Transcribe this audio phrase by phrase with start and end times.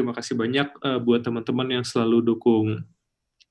[0.00, 2.88] terima kasih banyak uh, buat teman-teman yang selalu dukung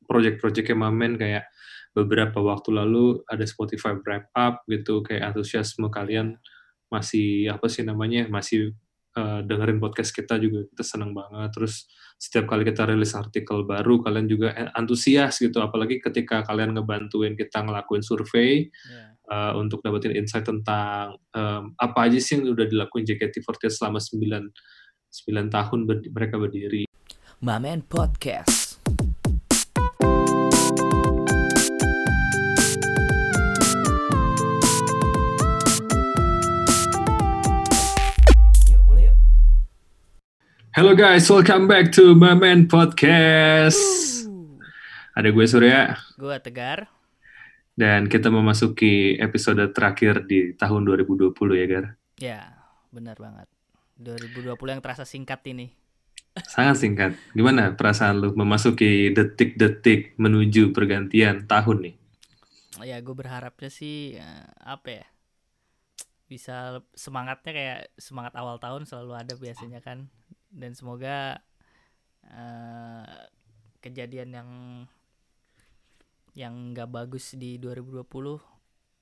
[0.09, 1.45] project-projectnya Mamen kayak
[1.93, 6.41] beberapa waktu lalu ada Spotify wrap up gitu kayak antusiasme kalian
[6.89, 8.73] masih apa sih namanya masih
[9.13, 11.85] uh, dengerin podcast kita juga kita senang banget terus
[12.17, 17.62] setiap kali kita rilis artikel baru kalian juga antusias gitu apalagi ketika kalian ngebantuin kita
[17.62, 19.13] ngelakuin survei yeah.
[19.30, 24.50] uh, untuk dapetin insight tentang um, apa aja sih yang udah dilakuin JKT48 selama 9
[25.09, 26.85] 9 tahun ber mereka berdiri.
[27.41, 28.77] Mamen Podcast.
[40.77, 43.81] Hello guys, welcome back to my man podcast.
[45.17, 45.98] Ada gue Surya.
[46.21, 46.85] Gue Tegar.
[47.73, 51.85] Dan kita memasuki episode terakhir di tahun 2020 ya, Gar?
[52.21, 52.41] Ya,
[52.93, 53.59] benar banget.
[53.99, 55.76] 2020 yang terasa singkat ini.
[56.48, 57.12] Sangat singkat.
[57.35, 61.96] Gimana perasaan lu memasuki detik-detik menuju pergantian tahun nih?
[62.79, 65.06] Ya, gue berharapnya sih, eh, apa ya,
[66.30, 70.08] bisa semangatnya kayak semangat awal tahun selalu ada biasanya kan
[70.54, 71.42] dan semoga
[72.30, 73.10] uh,
[73.82, 74.50] kejadian yang
[76.38, 78.06] yang nggak bagus di 2020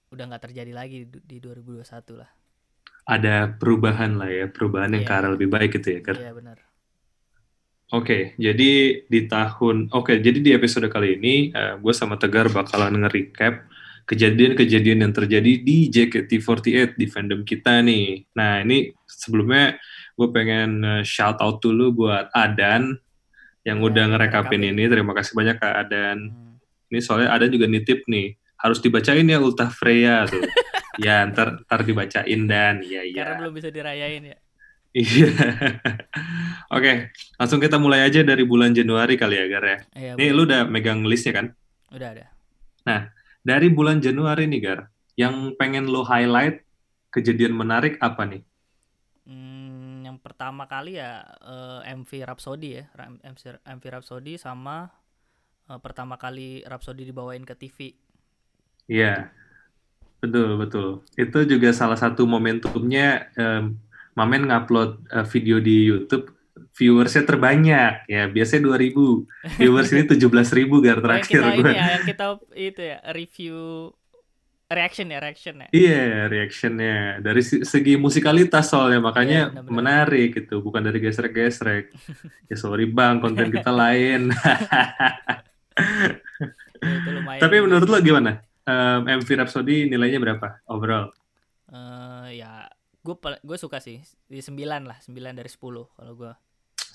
[0.08, 1.84] udah nggak terjadi lagi di 2021
[2.16, 2.32] lah.
[3.08, 6.58] Ada perubahan lah ya, perubahan yang ke arah lebih baik gitu ya, Iya yeah, benar.
[7.88, 8.72] Oke, okay, jadi
[9.08, 13.00] di tahun, oke, okay, jadi di episode kali ini uh, eh, gue sama Tegar bakalan
[13.00, 13.64] nge-recap
[14.04, 18.28] kejadian-kejadian yang terjadi di JKT48 di fandom kita nih.
[18.36, 19.80] Nah, ini sebelumnya
[20.20, 23.00] gue pengen uh, shout out dulu buat Adan
[23.64, 24.84] yang udah iya, ngerekapin ini.
[24.88, 26.18] Terima kasih banyak Kak Adan.
[26.28, 26.56] Hmm.
[26.92, 30.44] Ini soalnya Adan juga nitip nih, harus dibacain ya Ulta Freya tuh.
[31.00, 33.24] ya, ntar, ntar dibacain dan ya ya.
[33.24, 34.38] Karena belum bisa dirayain ya.
[34.98, 35.30] Iya.
[36.78, 39.80] Oke, langsung kita mulai aja dari bulan Januari kali ya, Gar ya.
[39.94, 41.48] Iya, Nih, lu udah megang listnya kan?
[41.94, 42.26] Udah ada.
[42.88, 43.14] Nah,
[43.46, 46.66] dari bulan Januari nih, Gar, yang pengen lo highlight
[47.14, 48.42] kejadian menarik apa nih?
[50.28, 52.84] pertama kali ya uh, eh, MV Rhapsody ya
[53.24, 54.92] MV, MV Rhapsody sama
[55.72, 57.96] uh, pertama kali Rhapsody dibawain ke TV
[58.92, 59.32] iya
[60.22, 60.88] betul betul.
[61.14, 63.78] Itu juga salah satu momentumnya um,
[64.18, 66.34] Mamen ngupload uh, video di YouTube
[66.74, 68.26] viewersnya terbanyak ya.
[68.26, 72.26] Biasanya 2000 viewers ini 17 ribu gar terakhir yang kita ini ya, yang kita
[72.58, 73.58] itu ya review
[74.68, 75.68] reaction ya reaction ya.
[75.70, 76.98] Iya yeah, reactionnya.
[77.22, 79.78] Dari segi musikalitas soalnya makanya yeah, bener -bener.
[79.78, 80.66] menarik gitu.
[80.66, 81.94] Bukan dari gesrek-gesrek.
[82.50, 84.34] Ya sorry bang konten kita lain.
[86.78, 91.16] Ya, tapi menurut lo gimana um, MV Rhapsody nilainya berapa overall
[91.72, 92.68] uh, ya
[93.02, 95.64] gue gue suka sih di 9 lah 9 dari 10
[95.96, 96.34] kalau gue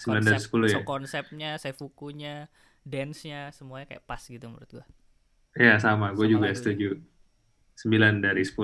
[0.05, 2.53] 9 dari 10 ya so konsepnya seifukunya
[2.84, 4.87] dance-nya semuanya kayak pas gitu menurut gue
[5.53, 6.97] Iya sama, gue juga setuju.
[7.77, 8.56] 9 dari 10.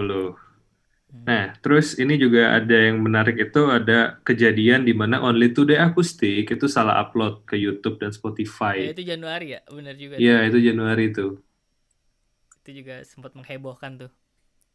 [1.09, 1.25] Hmm.
[1.25, 6.49] Nah, terus ini juga ada yang menarik itu ada kejadian di mana Only Today Acoustic
[6.49, 8.89] itu salah upload ke YouTube dan Spotify.
[8.89, 10.15] Ya, itu Januari ya, benar juga.
[10.21, 11.41] Iya, itu Januari itu.
[12.69, 14.12] Itu juga sempat menghebohkan tuh.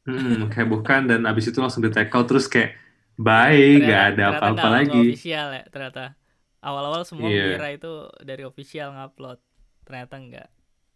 [0.09, 2.74] Hmm, menghebohkan dan abis itu langsung di tackle terus kayak
[3.14, 5.14] baik, nggak ada apa-apa lagi.
[5.14, 6.18] Official ya, ternyata.
[6.58, 7.53] Awal-awal semua yeah.
[7.53, 7.94] mengira itu
[8.26, 9.38] dari official ngupload,
[9.86, 10.50] ternyata enggak.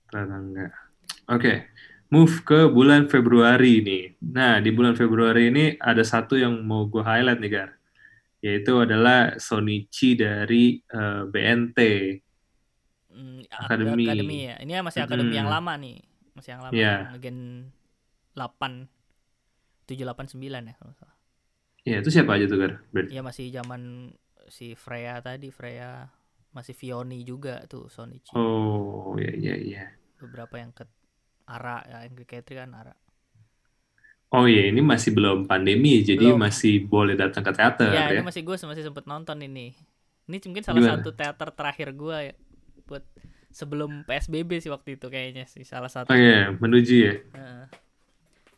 [0.09, 0.71] Ternyata enggak.
[1.29, 1.37] Oke.
[1.37, 1.57] Okay
[2.07, 3.99] move ke bulan Februari ini.
[4.23, 7.69] Nah, di bulan Februari ini ada satu yang mau gue highlight nih, Gar.
[8.39, 11.79] Yaitu adalah Sonichi dari uh, eh, BNT.
[13.11, 14.05] Hmm, akademi.
[14.07, 14.55] akademi ya.
[14.61, 15.39] Ini masih akademi hmm.
[15.43, 15.99] yang lama nih.
[16.37, 16.73] Masih yang lama.
[16.77, 17.09] Yeah.
[17.09, 17.39] Yang gen
[18.37, 18.85] 8
[19.89, 21.17] 789 ya kalau salah.
[21.87, 22.83] Iya, itu siapa aja tuh, Gar?
[23.07, 24.11] Iya, masih zaman
[24.51, 26.11] si Freya tadi, Freya
[26.51, 28.35] masih Vioni juga tuh Sonichi.
[28.35, 29.83] Oh, iya iya iya.
[30.19, 30.83] Beberapa yang ke
[31.47, 32.95] Ara ya Angry Catry kan Ara.
[34.35, 36.43] Oh iya, ini masih belum pandemi, jadi belum.
[36.43, 38.11] masih boleh datang ke teater ya.
[38.11, 38.19] ya.
[38.19, 39.71] ini masih gue masih sempet nonton ini.
[40.27, 40.99] Ini mungkin salah Gimana?
[40.99, 42.33] satu teater terakhir gue ya
[42.83, 43.03] buat
[43.57, 46.13] sebelum PSBB sih waktu itu kayaknya sih salah satu.
[46.13, 47.13] Oh iya, menuju ya.
[47.33, 47.65] Nah,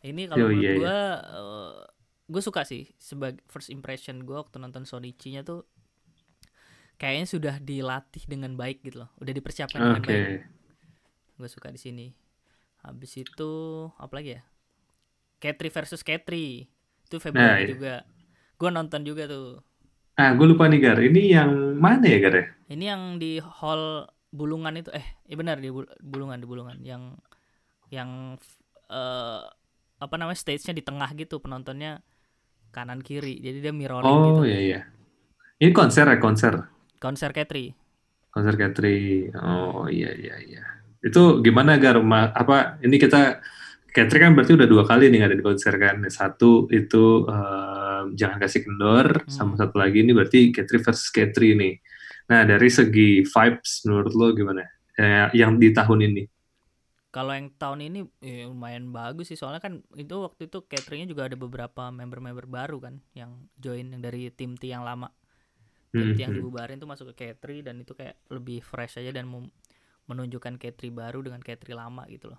[0.04, 0.98] ini kalau oh, menurut iya, gue,
[1.40, 1.72] uh,
[2.28, 5.64] gue suka sih sebagai first impression gue waktu nonton Sonichi-nya tuh
[7.00, 9.88] kayaknya sudah dilatih dengan baik gitu loh, udah dipersiapkan okay.
[9.88, 10.40] dengan baik.
[11.40, 12.06] Gue suka di sini.
[12.84, 13.52] Habis itu
[13.96, 14.44] apa lagi ya?
[15.40, 16.68] Katri versus Katri.
[17.08, 17.68] Itu Februari nah, iya.
[17.72, 17.94] juga.
[18.60, 19.64] Gue nonton juga tuh.
[20.20, 21.00] Ah, gue lupa nih Gar.
[21.00, 22.44] Ini yang mana ya Gar ya?
[22.68, 24.90] Ini yang di hall Bulungan itu.
[24.94, 26.78] Eh, iya benar di Bulungan di Bulungan.
[26.82, 27.18] Yang
[27.90, 28.38] yang
[28.90, 29.42] uh,
[30.00, 32.00] apa namanya stage-nya di tengah gitu penontonnya
[32.70, 33.42] kanan kiri.
[33.42, 34.40] Jadi dia mirroring oh, gitu.
[34.40, 34.80] Oh iya iya.
[35.60, 36.54] Ini konser ya konser.
[36.96, 37.74] Konser Katri.
[38.30, 39.28] Konser Katri.
[39.34, 40.64] Oh iya iya iya.
[41.02, 42.00] Itu gimana Gar?
[42.32, 43.42] Apa ini kita
[43.90, 46.06] Katri kan berarti udah dua kali nih ada di konser kan.
[46.06, 49.32] Satu itu uh, jangan kasih kendor, hmm.
[49.34, 51.74] sama satu lagi ini berarti Katri versus Katri nih.
[52.30, 54.62] Nah dari segi vibes menurut lo gimana?
[54.94, 56.22] Ya, yang di tahun ini?
[57.10, 61.26] Kalau yang tahun ini ya lumayan bagus sih soalnya kan itu waktu itu cateringnya juga
[61.26, 65.10] ada beberapa member-member baru kan yang join yang dari tim T yang lama.
[65.90, 66.38] Tim T yang hmm.
[66.38, 69.26] dibubarin tuh masuk ke Katri dan itu kayak lebih fresh aja dan
[70.06, 72.38] menunjukkan Katri baru dengan Katri lama gitu loh.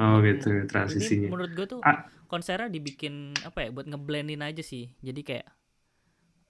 [0.00, 1.28] Oh gitu transisinya.
[1.28, 2.08] Ini menurut gue tuh ah.
[2.30, 4.88] konsernya dibikin apa ya buat ngeblendin aja sih.
[5.04, 5.46] Jadi kayak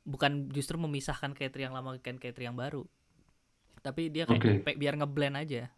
[0.05, 2.85] bukan justru memisahkan Katri yang lama ke Katri yang baru.
[3.81, 4.77] Tapi dia kayak okay.
[4.77, 5.73] biar ngeblend aja.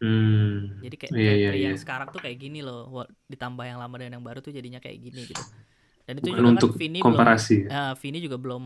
[0.00, 0.80] Hmm.
[0.80, 1.80] Jadi kayak yeah, yeah, yang yeah.
[1.80, 2.88] sekarang tuh kayak gini loh,
[3.28, 5.44] ditambah yang lama dan yang baru tuh jadinya kayak gini gitu.
[6.08, 7.56] Dan itu Bukan juga kan untuk kan Vini komparasi.
[7.68, 8.64] belum, ya, Vini juga belum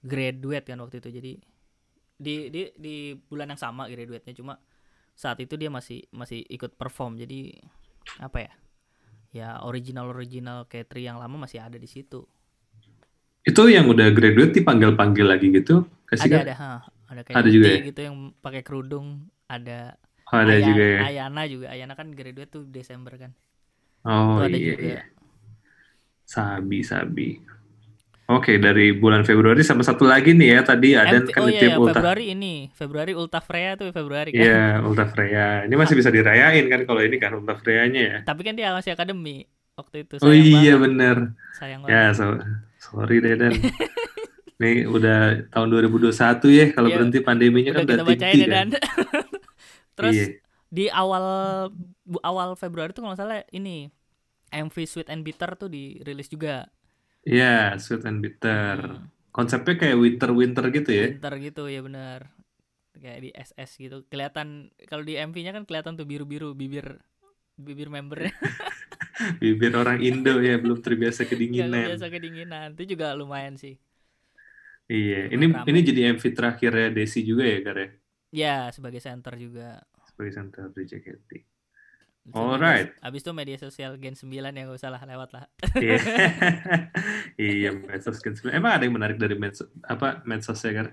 [0.00, 1.10] graduate kan waktu itu.
[1.12, 1.32] Jadi
[2.16, 4.56] di di di bulan yang sama graduate-nya cuma
[5.12, 7.20] saat itu dia masih masih ikut perform.
[7.20, 7.52] Jadi
[8.16, 8.52] apa ya?
[9.36, 12.24] Ya original original kayak Tri yang lama masih ada di situ.
[13.46, 15.86] Itu yang udah graduate dipanggil-panggil lagi gitu?
[16.10, 16.42] Kasih ada kan?
[16.42, 16.70] ada, ha,
[17.06, 17.78] ada kayak ada juga ya?
[17.86, 19.94] gitu yang pakai kerudung, ada
[20.26, 21.00] Oh, ada Ayana, juga ya.
[21.06, 21.66] Ayana juga.
[21.70, 23.30] Ayana kan graduate tuh Desember kan.
[24.02, 24.82] Oh iya, juga.
[24.82, 25.02] iya.
[26.26, 27.38] Sabi, sabi.
[28.26, 31.78] Oke, dari bulan Februari sama satu lagi nih ya tadi ada kan oh, iya, iya,
[31.78, 32.02] Ulta.
[32.02, 34.42] Februari ini, Februari Ulta Freya tuh Februari kan.
[34.42, 35.62] Iya, Ulta Freya.
[35.70, 38.16] Ini masih bisa dirayain kan kalau ini kan Ulta Freya-nya ya.
[38.26, 39.46] Tapi kan dia masih akademi
[39.78, 40.18] waktu itu.
[40.26, 40.84] oh iya banget.
[40.90, 41.16] bener.
[41.54, 42.10] Sayang ya, banget.
[42.10, 42.24] Ya, so,
[42.90, 43.52] sorry deh Dan.
[44.56, 46.14] Nih udah tahun 2021
[46.48, 48.68] ya kalau ya, berhenti pandeminya kan udah tinggi ya, kan.
[49.96, 50.26] Terus iya.
[50.72, 51.24] di awal
[52.24, 53.92] awal Februari tuh kalau salah ini
[54.52, 56.70] MV Sweet and Bitter tuh dirilis juga.
[57.26, 58.76] Iya, yeah, Sweet and Bitter.
[58.80, 59.10] Hmm.
[59.34, 61.06] Konsepnya kayak winter winter gitu ya?
[61.12, 62.32] Winter gitu ya benar.
[62.96, 63.96] Kayak di SS gitu.
[64.08, 67.02] Kelihatan kalau di MV-nya kan kelihatan tuh biru-biru bibir
[67.60, 68.32] bibir membernya.
[69.40, 71.70] bibir orang Indo ya belum terbiasa kedinginan.
[71.70, 72.66] Belum terbiasa kedinginan.
[72.76, 73.74] Itu juga lumayan sih.
[74.86, 75.66] Iya, ini rame.
[75.66, 77.84] ini jadi MV terakhirnya Desi juga ya, Kare?
[78.30, 79.82] Ya, sebagai center juga.
[80.06, 81.30] Sebagai center di JKT.
[82.34, 82.90] Alright.
[83.02, 85.44] Abis itu media sosial Gen 9 yang gak usah lah lewat lah.
[85.78, 85.98] Iya,
[87.38, 88.50] iya medsos Gen 9.
[88.50, 90.86] Emang ada yang menarik dari medsos, apa medsos ya kan?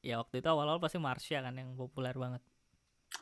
[0.00, 2.42] Ya waktu itu awal-awal pasti Marsha kan yang populer banget.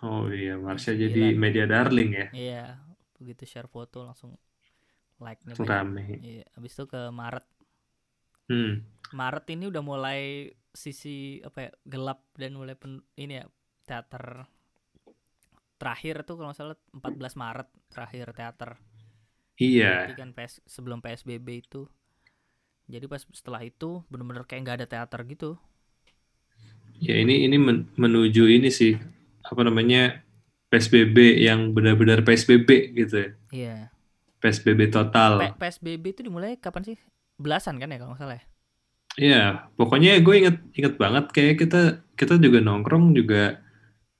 [0.02, 2.26] Oh iya, Marsha jadi media darling ya.
[2.34, 2.78] Iya,
[3.18, 4.38] begitu share foto langsung
[5.18, 5.54] like nih.
[5.58, 6.02] Rame.
[6.22, 7.46] Iya, abis itu ke Maret.
[8.48, 8.86] Hmm.
[9.12, 13.44] Maret ini udah mulai sisi apa ya gelap dan mulai pen, ini ya
[13.84, 14.46] teater
[15.78, 18.70] terakhir tuh kalau salah 14 Maret terakhir teater.
[19.58, 20.06] Iya.
[20.06, 21.90] Jadi kan PS, sebelum PSBB itu.
[22.88, 25.58] Jadi pas setelah itu bener-bener kayak nggak ada teater gitu.
[26.98, 28.98] Ya ini ini men, menuju ini sih
[29.44, 30.24] apa namanya
[30.68, 33.28] PSBB yang benar-benar PSBB gitu ya.
[33.52, 33.76] Iya.
[34.38, 35.40] PSBB total.
[35.40, 36.96] P PSBB itu dimulai kapan sih?
[37.40, 38.44] Belasan kan ya kalau nggak salah ya?
[39.18, 39.42] Iya,
[39.74, 41.82] pokoknya gue inget inget banget kayak kita
[42.14, 43.58] kita juga nongkrong juga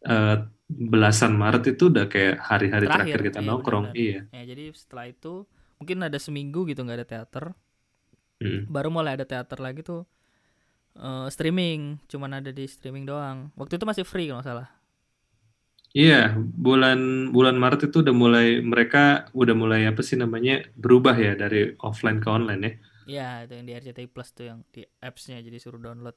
[0.02, 3.84] uh, belasan Maret itu udah kayak hari-hari terakhir, terakhir kita iya, nongkrong.
[3.92, 4.26] Bener -bener.
[4.34, 4.42] Iya.
[4.42, 5.32] Ya, jadi setelah itu
[5.78, 7.44] mungkin ada seminggu gitu nggak ada teater.
[8.42, 8.66] Hmm.
[8.66, 10.02] Baru mulai ada teater lagi tuh
[10.98, 13.54] uh, streaming, cuman ada di streaming doang.
[13.54, 14.68] Waktu itu masih free kalau nggak salah.
[15.96, 16.98] Iya, bulan
[17.34, 18.98] bulan Maret itu udah mulai mereka
[19.32, 22.72] udah mulai apa sih namanya berubah ya dari offline ke online ya.
[23.08, 26.16] Iya, itu yang di RCTI Plus tuh yang di apps-nya jadi suruh download.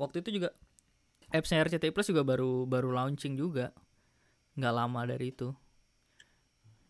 [0.00, 0.48] Waktu itu juga
[1.32, 3.72] apps-nya RCTI Plus juga baru baru launching juga.
[4.58, 5.48] Nggak lama dari itu.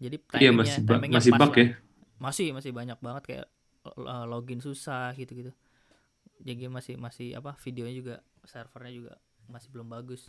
[0.01, 1.67] Jadi iya, masih ba masih bug ya.
[2.21, 3.47] Masih masih banyak banget kayak
[4.29, 5.53] login susah gitu-gitu.
[6.41, 9.13] Jadi masih masih apa videonya juga servernya juga
[9.49, 10.29] masih belum bagus.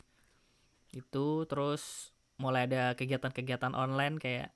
[0.92, 4.50] Itu terus mulai ada kegiatan-kegiatan online kayak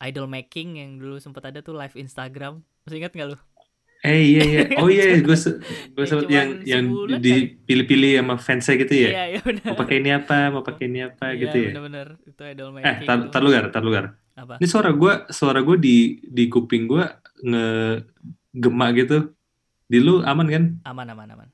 [0.00, 2.60] idol making yang dulu sempat ada tuh live Instagram.
[2.84, 3.38] Masih ingat nggak lu?
[4.04, 4.60] Eh iya iya.
[4.82, 5.36] Oh iya, gue
[5.96, 6.84] gue sebut yang yang
[7.16, 9.08] dipilih-pilih sama fansnya gitu ya.
[9.10, 9.70] Iya iya benar.
[9.72, 11.70] Mau pakai ini apa, mau pakai ini apa iya, gitu ya.
[11.72, 12.08] benar-benar.
[12.28, 12.86] Itu idol making.
[12.86, 14.06] Eh, tar, tar lu gar, tar lu gar.
[14.36, 14.54] Apa?
[14.60, 17.04] Ini suara gue, suara gue di di kuping gue
[17.48, 17.66] nge
[18.52, 19.18] gemak gitu.
[19.88, 20.64] Di lu aman kan?
[20.84, 21.48] Aman aman aman.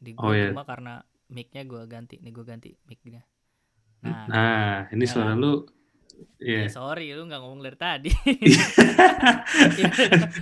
[0.00, 0.52] Di gue oh, iya.
[0.64, 2.18] karena mic-nya gue ganti.
[2.18, 3.22] Nih gue ganti mic-nya.
[4.04, 5.10] Nah, nah ini ya.
[5.10, 5.64] suara lu
[6.40, 6.68] Yeah.
[6.68, 8.10] Ya sorry lu nggak ngomong dari tadi.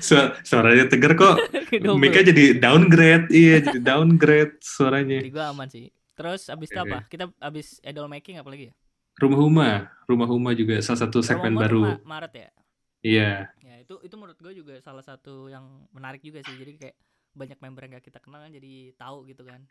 [0.06, 1.38] Suara, suaranya tegar kok.
[2.02, 5.22] Mika jadi downgrade, iya jadi downgrade suaranya.
[5.22, 5.90] Jadi gua aman sih.
[6.18, 7.06] Terus abis itu apa?
[7.06, 8.74] Kita abis idol making apa lagi ya?
[9.18, 9.70] Rumah Huma,
[10.06, 11.98] Rumah Huma juga salah satu segmen baru.
[12.02, 12.48] Ma Maret ya?
[13.02, 13.32] Iya.
[13.62, 16.54] Ya itu itu menurut gue juga salah satu yang menarik juga sih.
[16.54, 16.96] Jadi kayak
[17.34, 19.62] banyak member yang gak kita kenal kan jadi tahu gitu kan.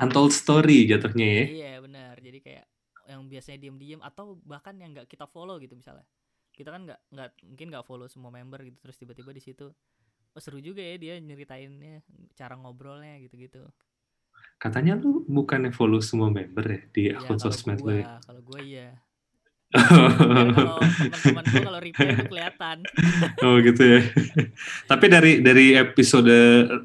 [0.00, 1.44] Untold story jatuhnya ya.
[1.44, 2.14] Iya benar.
[2.18, 2.66] Jadi kayak
[3.10, 6.06] yang biasanya diem-diem atau bahkan yang nggak kita follow gitu misalnya.
[6.50, 9.70] Kita kan nggak nggak mungkin nggak follow semua member gitu terus tiba-tiba di situ
[10.30, 12.06] oh seru juga ya dia nyeritainnya
[12.38, 13.66] cara ngobrolnya gitu-gitu.
[14.60, 18.20] Katanya lu bukan follow semua member ya di ya, akun sosmed lu ya?
[18.22, 18.94] Kalau gue iya.
[19.70, 20.82] Kalau
[21.14, 22.76] teman-teman gue kalau itu kelihatan.
[23.46, 24.00] oh gitu ya.
[24.90, 26.36] Tapi dari dari episode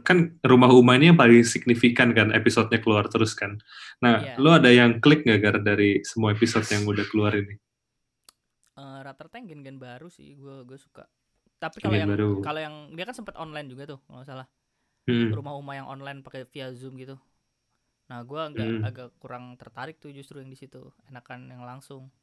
[0.05, 3.57] kan rumah Uma ini yang paling signifikan kan episodenya keluar terus kan.
[4.05, 4.37] Nah, yeah.
[4.37, 7.57] lu ada yang klik nggak gara dari semua episode yang udah keluar ini?
[8.77, 11.09] Uh, rata-rata yang gen-gen baru sih, gue gue suka.
[11.57, 12.11] Tapi kalau yang
[12.45, 14.47] kalau yang dia kan sempat online juga tuh, kalau nggak salah.
[15.09, 15.33] Hmm.
[15.33, 17.17] Rumah Uma yang online pakai via Zoom gitu.
[18.05, 18.81] Nah, gue agak hmm.
[18.85, 20.93] agak kurang tertarik tuh justru yang di situ.
[21.09, 22.13] Enakan yang langsung.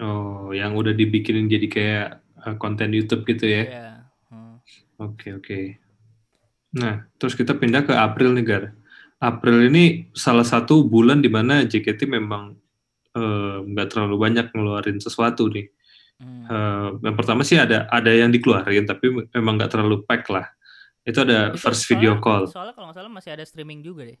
[0.00, 2.08] Oh, yang udah dibikinin jadi kayak
[2.40, 3.62] uh, konten YouTube gitu ya?
[3.68, 3.88] Iya.
[4.32, 4.54] Oke, hmm.
[4.56, 5.14] oke.
[5.16, 5.64] Okay, okay.
[6.76, 8.64] Nah, terus kita pindah ke April nih, Gar.
[9.20, 12.56] April ini salah satu bulan di mana JKT memang
[13.12, 15.68] eh, nggak uh, terlalu banyak ngeluarin sesuatu nih.
[16.20, 16.44] Hmm.
[16.48, 20.48] Uh, yang pertama sih ada ada yang dikeluarin tapi memang nggak terlalu pack lah.
[21.04, 22.48] Itu ada Itu first soalnya, video call.
[22.48, 24.20] Soalnya kalau nggak salah masih ada streaming juga deh.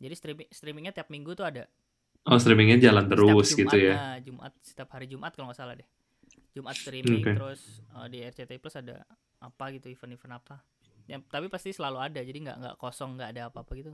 [0.00, 1.68] Jadi streaming streamingnya tiap minggu tuh ada.
[2.28, 3.94] Oh streamingnya jalan terus Jumat, gitu ya?
[3.96, 5.88] Nah, Jumat setiap hari Jumat kalau nggak salah deh.
[6.52, 7.34] Jumat streaming okay.
[7.38, 9.06] terus uh, di RCTI Plus ada
[9.38, 10.58] apa gitu event-event apa
[11.06, 13.90] ya, tapi pasti selalu ada jadi nggak nggak kosong nggak ada apa-apa gitu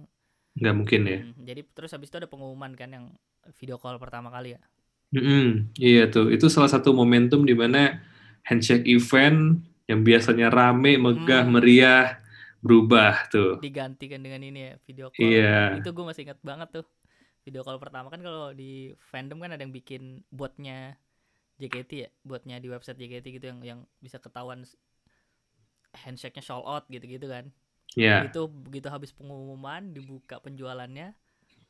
[0.57, 3.07] nggak mungkin ya hmm, jadi terus habis itu ada pengumuman kan yang
[3.61, 4.61] video call pertama kali ya
[5.15, 5.49] mm-hmm.
[5.77, 8.01] iya tuh itu salah satu momentum di mana
[8.49, 11.53] handshake event yang biasanya rame megah hmm.
[11.53, 12.25] meriah
[12.65, 15.77] berubah tuh digantikan dengan ini ya video call iya.
[15.77, 16.87] itu gue masih ingat banget tuh
[17.45, 20.97] video call pertama kan kalau di fandom kan ada yang bikin botnya
[21.61, 24.67] JKT ya buatnya di website JKT gitu yang yang bisa ketahuan
[25.95, 27.55] handshake-nya sold out gitu-gitu kan.
[27.95, 28.27] Iya.
[28.27, 28.35] Yeah.
[28.35, 31.15] Itu begitu habis pengumuman dibuka penjualannya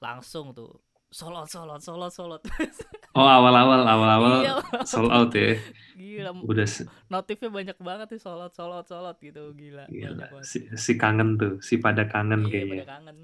[0.01, 0.81] langsung tuh
[1.13, 2.45] sold out, sold out, sold out, sold out.
[3.19, 4.55] oh awal-awal awal-awal iya,
[4.89, 5.61] sold out ya.
[5.95, 6.33] Gila.
[6.43, 6.67] Udah
[7.13, 9.85] notifnya banyak banget tuh sold out, sold out, sold out gitu gila.
[9.93, 10.33] gila.
[10.41, 12.83] Si, si kangen tuh, si pada kangen iya, kayaknya.
[12.83, 13.17] Pada kangen.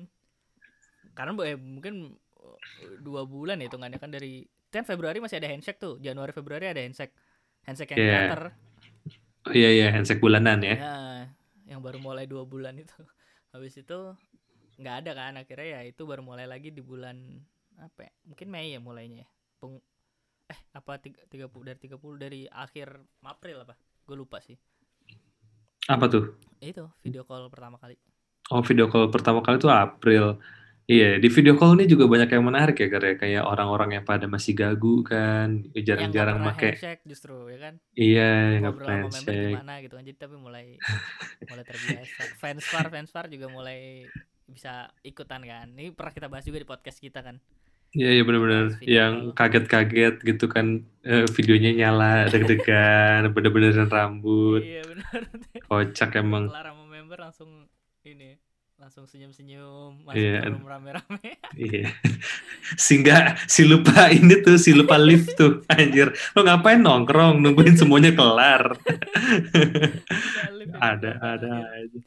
[1.17, 1.95] Karena eh, mungkin
[3.01, 6.81] dua bulan ya hitungannya kan dari kan Februari masih ada handshake tuh, Januari Februari ada
[6.81, 7.13] handshake.
[7.61, 8.21] Handshake yang yeah.
[8.31, 8.43] teater
[9.49, 10.77] Oh iya iya handshake bulanan ya.
[10.77, 10.97] Ya,
[11.65, 12.93] yang baru mulai dua bulan itu.
[13.57, 13.99] Habis itu
[14.81, 17.17] nggak ada kan akhirnya ya itu baru mulai lagi di bulan
[17.81, 18.13] apa ya?
[18.29, 19.29] Mungkin Mei ya mulainya ya.
[19.57, 19.81] Peng
[20.51, 23.75] eh apa tiga puluh dari tiga puluh dari akhir April apa?
[24.05, 24.61] Gue lupa sih.
[25.89, 26.37] Apa tuh?
[26.61, 27.97] Itu video call pertama kali.
[28.53, 30.37] Oh video call pertama kali itu April.
[30.91, 34.27] Iya, di video call ini juga banyak yang menarik ya, karena kayak orang-orang yang pada
[34.27, 36.99] masih gagu kan, jarang-jarang pakai.
[37.07, 37.75] justru ya kan?
[37.95, 40.67] Iya, yang ngobrol sama member gimana gitu kan, jadi tapi mulai
[41.47, 42.23] mulai terbiasa.
[42.43, 44.03] Fans far, fans far juga mulai
[44.51, 45.71] bisa ikutan kan.
[45.79, 47.39] Ini pernah kita bahas juga di podcast kita kan.
[47.95, 48.83] Iya, iya benar-benar.
[48.83, 54.67] Yang kaget-kaget gitu kan, eh, videonya nyala deg-degan, bener-benerin rambut.
[54.67, 55.21] Iya benar.
[55.71, 56.51] Kocak emang.
[56.51, 57.71] Kelar sama member langsung
[58.03, 58.50] ini
[58.81, 60.49] langsung senyum-senyum masuk yeah.
[60.49, 61.37] room rame-rame.
[61.61, 61.93] Iya.
[62.81, 66.17] Sehingga si lupa ini tuh si lupa lift tuh anjir.
[66.33, 68.81] Lo ngapain nongkrong nungguin semuanya kelar?
[70.81, 72.01] Ada ada aja.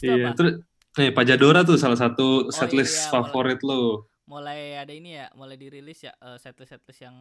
[0.00, 0.64] Iya terus
[0.96, 3.82] nih Pak Jadora tuh salah satu setlist oh, iya, favorit mulai, lo
[4.24, 7.16] mulai ada ini ya mulai dirilis ya uh, setlist setlist yang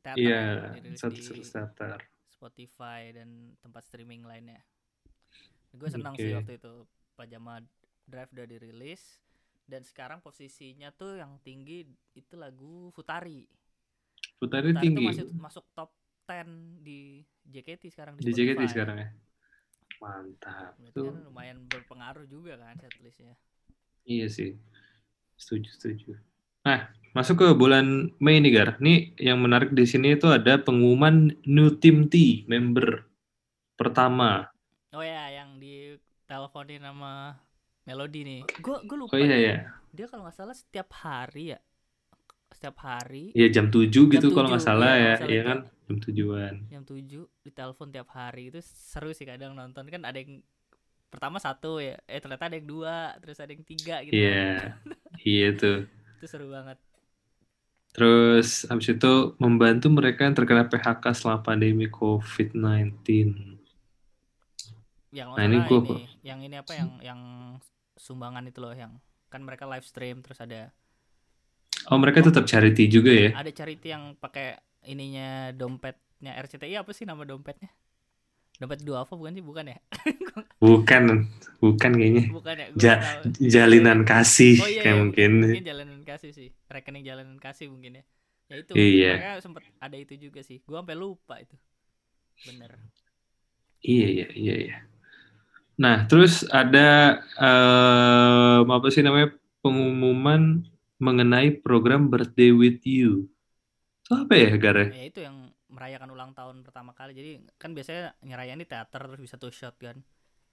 [0.00, 0.42] teater iya
[0.76, 2.00] ya, setlist teater.
[2.38, 4.62] Spotify dan tempat streaming lainnya.
[5.74, 6.30] Gue senang okay.
[6.30, 6.74] sih waktu itu
[7.18, 7.58] Pajama
[8.06, 9.02] Drive udah dirilis
[9.66, 11.84] dan sekarang posisinya tuh yang tinggi
[12.14, 13.44] itu lagu Futari.
[14.38, 15.06] Futari, Futari tinggi.
[15.10, 15.90] masih masuk top
[16.30, 19.08] 10 di JKT sekarang di, di JKT sekarang ya.
[19.98, 20.78] Mantap.
[20.80, 23.34] Itu kan lumayan berpengaruh juga kan setlistnya.
[24.08, 24.56] Iya sih.
[25.36, 26.10] Setuju, setuju.
[26.66, 28.70] Nah, masuk ke bulan Mei nih, Gar.
[28.82, 33.06] Nih yang menarik di sini itu ada pengumuman New Team T member
[33.78, 34.50] pertama.
[34.90, 35.37] Oh ya, yang
[36.48, 37.12] di teleponin sama
[37.84, 38.40] Melody nih.
[38.64, 39.12] Gue gue lupa.
[39.16, 39.56] Oh iya ya.
[39.92, 41.60] Dia kalau nggak salah setiap hari ya.
[42.52, 43.36] Setiap hari.
[43.36, 45.14] Iya jam 7 jam gitu kalau nggak salah ya.
[45.28, 46.54] Iya kan jam tujuan.
[46.72, 50.40] Jam 7 ditelepon tiap hari itu seru sih kadang nonton kan ada yang
[51.08, 54.76] pertama satu ya eh ternyata ada yang dua terus ada yang tiga gitu iya
[55.24, 55.88] iya tuh
[56.20, 56.76] itu seru banget
[57.96, 63.08] terus habis itu membantu mereka yang terkena PHK selama pandemi COVID-19
[65.14, 65.80] yang nah, ini, gua...
[65.80, 67.20] ini yang ini apa yang yang
[67.96, 69.00] sumbangan itu loh yang
[69.32, 70.72] kan mereka live stream terus ada
[71.88, 77.08] oh mereka tetap charity juga ya ada charity yang pakai ininya dompetnya RCTI apa sih
[77.08, 77.72] nama dompetnya
[78.58, 79.44] Dompet duafa bukan sih?
[79.44, 79.78] Bukan ya?
[80.62, 81.30] bukan,
[81.62, 82.24] bukan kayaknya.
[82.34, 82.66] Bukan ya?
[82.74, 82.94] Ja
[83.38, 85.30] jalinan kasih oh, iya, kayak iya, mungkin.
[85.46, 86.50] Mungkin jalinan kasih sih.
[86.66, 88.04] Rekening jalinan kasih mungkin ya.
[88.50, 88.72] Ya itu.
[88.74, 89.12] Iya.
[89.14, 90.58] Mereka sempet ada itu juga sih.
[90.66, 91.54] Gua sampai lupa itu.
[92.50, 92.82] Bener.
[93.78, 94.76] Iya, iya, iya, iya.
[95.78, 99.30] Nah, terus ada um, apa sih namanya
[99.62, 100.66] pengumuman
[100.98, 103.30] mengenai program Birthday with You.
[104.02, 104.90] Itu apa ya, Gara?
[104.90, 107.14] Ya itu yang merayakan ulang tahun pertama kali.
[107.14, 107.30] Jadi
[107.62, 110.02] kan biasanya nyerayain di teater terus bisa tuh shot kan.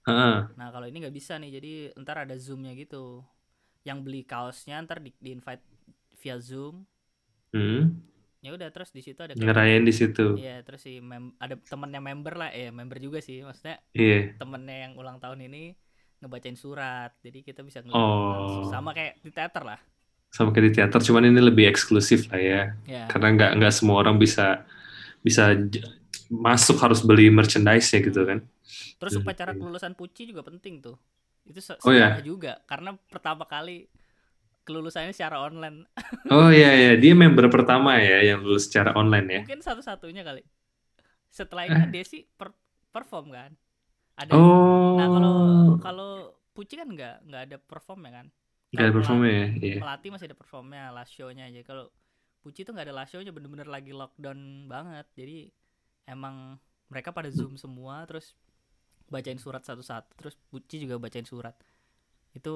[0.06, 0.36] Heeh.
[0.54, 1.58] Nah kalau ini nggak bisa nih.
[1.58, 3.26] Jadi ntar ada zoomnya gitu.
[3.82, 5.64] Yang beli kaosnya ntar di, di invite
[6.22, 6.86] via zoom.
[7.50, 7.98] Hmm.
[8.46, 10.38] Ya udah terus di situ ada Ngerayain di situ.
[10.38, 14.38] Iya terus si mem ada temennya member lah ya member juga sih maksudnya Iya.
[14.38, 15.74] temennya yang ulang tahun ini
[16.22, 18.70] ngebacain surat jadi kita bisa ngeliat Oh.
[18.70, 19.80] sama kayak di teater lah
[20.26, 22.62] Sama kayak di teater, cuman ini lebih eksklusif lah ya.
[22.84, 24.62] ya Karena nggak nggak semua orang bisa
[25.20, 25.54] bisa
[26.28, 28.42] masuk harus beli merchandise ya gitu kan.
[28.98, 30.96] terus upacara kelulusan puci juga penting tuh
[31.44, 32.18] itu se Oh, ya?
[32.20, 33.86] juga karena pertama kali
[34.66, 35.86] kelulusannya secara online
[36.34, 39.40] Oh iya iya, dia member pertama ya yang lulus secara online ya.
[39.46, 40.42] mungkin satu-satunya kali
[41.30, 41.78] setelah ini Eh.
[41.78, 42.58] kan Desi per-
[42.90, 43.54] perform kan
[44.16, 44.96] ada Oh.
[44.98, 45.34] nah kalau
[45.78, 46.10] kalau
[46.50, 48.26] puci kan nggak nggak ada perform ya kan
[48.66, 49.46] nggak ada performnya ya.
[49.54, 49.76] Iya.
[49.78, 51.86] Melati masih ada performnya last show-nya aja kalau
[52.38, 55.50] Puci tuh nggak ada last show-nya bener-bener lagi lockdown banget jadi
[56.06, 56.54] emang
[56.86, 58.38] mereka pada zoom semua terus
[59.06, 61.54] bacain surat satu-satu terus Puci juga bacain surat
[62.32, 62.54] itu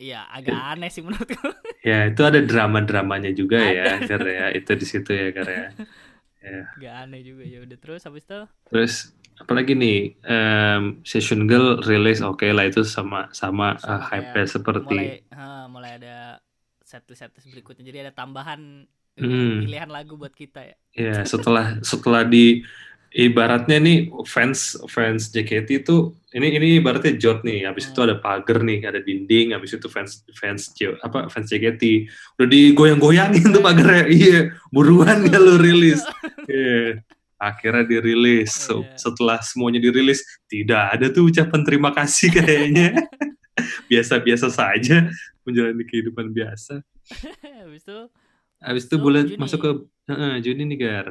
[0.00, 1.36] ya agak aneh sih menurutku
[1.88, 3.82] Ya itu ada drama-dramanya juga ya.
[4.08, 4.44] Gar ya.
[4.58, 5.64] Itu di situ ya, Gar ya.
[6.76, 8.92] agak aneh juga ya udah terus habis itu Terus
[9.42, 9.96] apalagi nih
[10.32, 15.08] em, Session Girl rilis oke lah itu sama sama, Sama uh, hype kayak seperti mulai
[15.36, 16.14] ha, mulai ada
[16.90, 18.60] setlist setlist berikutnya jadi ada tambahan
[19.20, 19.54] eh, Hmm.
[19.60, 22.60] pilihan lagu buat kita ya ya setelah setelah di
[23.12, 25.96] ibaratnya nih fans fans JKT itu
[26.32, 28.08] ini ini ibaratnya jod nih habis itu Hmm.
[28.08, 32.08] ada pagar nih ada dinding habis itu fans fans apa fans JKT
[32.40, 34.38] udah digoyang-goyangin tuh pagarnya iya
[34.72, 36.00] buruan ya lu rilis
[36.48, 37.04] Iya.
[37.36, 38.96] akhirnya dirilis So, Iya.
[38.96, 42.96] setelah semuanya dirilis tidak ada tuh ucapan terima kasih kayaknya
[43.86, 45.10] biasa-biasa saja
[45.44, 46.80] menjalani kehidupan biasa
[47.66, 47.98] habis itu
[48.56, 49.36] habis itu So, bulan Juni.
[49.36, 49.70] masuk ke
[50.02, 51.06] Heeh, Juni nih Gar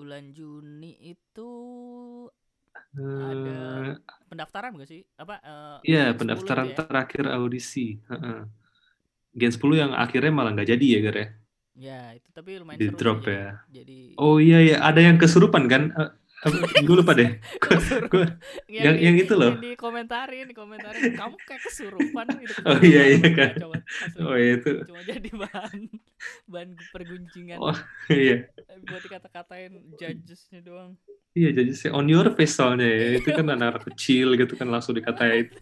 [0.00, 1.50] bulan Juni itu
[2.98, 3.96] Eh,
[4.30, 5.02] pendaftaran gak sih?
[5.18, 5.34] Apa?
[5.42, 6.80] eh, Iya, Gen 10 pendaftaran itu ya?
[6.88, 7.80] terakhir audisi.
[8.10, 8.36] Heeh.
[9.40, 11.26] Gen 10 yang akhirnya malah nggak jadi ya, Gar ya?
[11.84, 13.66] Ya, itu tapi lumayan Di seru drop jadi, ya.
[13.70, 15.82] Jadi Oh iya ya, ada yang kesurupan kan?
[16.80, 17.36] Gue lupa deh.
[18.12, 18.32] Gua-
[18.72, 19.52] yang- yang itu loh.
[19.52, 23.52] Yang dikomentarin, dikomentarin kamu kayak kesurupan itu Oh, iya, iya, kan.
[23.60, 23.76] coba,
[24.24, 24.72] oh iya itu.
[24.88, 25.78] Cuma jadi bahan
[26.46, 27.76] bahan perguncingan Oh
[28.08, 28.48] iya.
[28.88, 30.96] buat dikata-katain judgesnya doang.
[31.30, 33.20] Iya, sih on your face soalnya ya.
[33.20, 35.52] Itu kan anak kecil gitu kan langsung dikatain.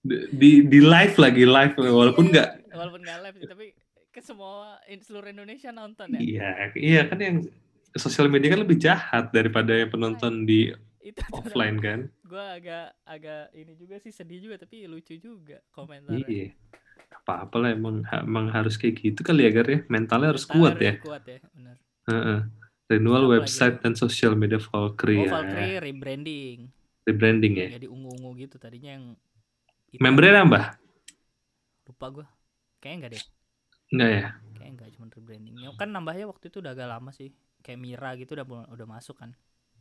[0.00, 3.66] Di, di, di live lagi live walaupun nggak Walaupun nggak live tapi
[4.08, 6.18] ke semua seluruh Indonesia nonton ya.
[6.18, 7.36] iya iya kan yang
[7.96, 12.00] sosial media kan lebih jahat daripada yang penonton di Itu offline kan.
[12.28, 16.28] gue agak agak ini juga sih sedih juga tapi lucu juga komentarnya.
[16.28, 16.52] Iya.
[17.24, 19.80] Apa-apa lah emang, emang harus kayak gitu kali ya Gar ya.
[19.88, 21.00] Mentalnya harus kuat ya.
[21.00, 21.76] Kuat ya, benar.
[22.08, 22.40] Heeh.
[22.88, 25.32] Renewal Apa website dan social media Valkyrie Oh, ya.
[25.32, 26.58] Valkyrie rebranding.
[27.08, 27.68] Rebranding ya.
[27.80, 29.04] Jadi ungu-ungu gitu tadinya yang.
[29.96, 30.64] Membernya nambah?
[31.88, 32.26] lupa gue.
[32.84, 33.24] Kayaknya enggak deh.
[33.88, 34.26] Enggak ya?
[34.52, 35.54] Kayaknya enggak cuma rebranding.
[35.56, 37.32] Ya, kan nambahnya waktu itu udah agak lama sih.
[37.62, 39.34] Kayak Mira gitu udah udah masuk kan.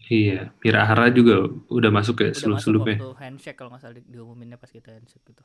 [0.08, 0.54] Iya.
[0.62, 2.96] Mirahara juga udah masuk ya sebelum sebelumnya.
[3.02, 5.44] waktu handshake kalau nggak salah di- diumuminnya pas kita handshake gitu.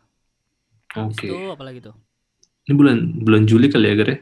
[0.93, 1.25] Oke.
[1.25, 1.97] itu apa lagi tuh?
[2.69, 4.19] Ini bulan bulan Juli kali ya Gar ya?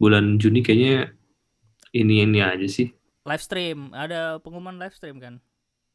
[0.00, 1.14] Bulan Juni kayaknya
[1.94, 2.90] ini ini aja sih.
[3.24, 5.38] Live stream, ada pengumuman live stream kan?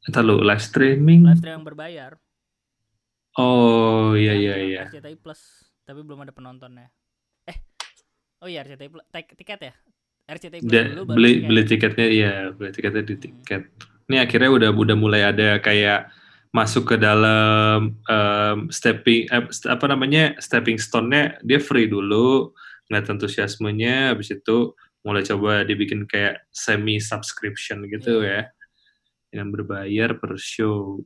[0.06, 1.26] Entar lu live streaming.
[1.26, 2.12] Live stream yang berbayar.
[3.36, 4.82] Oh iya iya iya.
[4.88, 6.88] RCTI Plus, tapi belum ada penontonnya.
[7.44, 7.58] Eh,
[8.40, 9.74] oh iya RCTI Plus, tiket ya?
[10.26, 11.48] RCTI Plus dulu baru beli tiket.
[11.48, 13.64] beli tiketnya iya, beli tiketnya di tiket.
[14.10, 16.10] Ini akhirnya udah udah mulai ada kayak
[16.50, 22.56] masuk ke dalam em, stepping eh, apa namanya stepping stone-nya dia free dulu
[22.88, 24.72] ngeliat antusiasmenya habis itu
[25.04, 28.48] mulai coba dibikin kayak semi subscription gitu Iya.
[29.36, 31.04] ya yang berbayar per show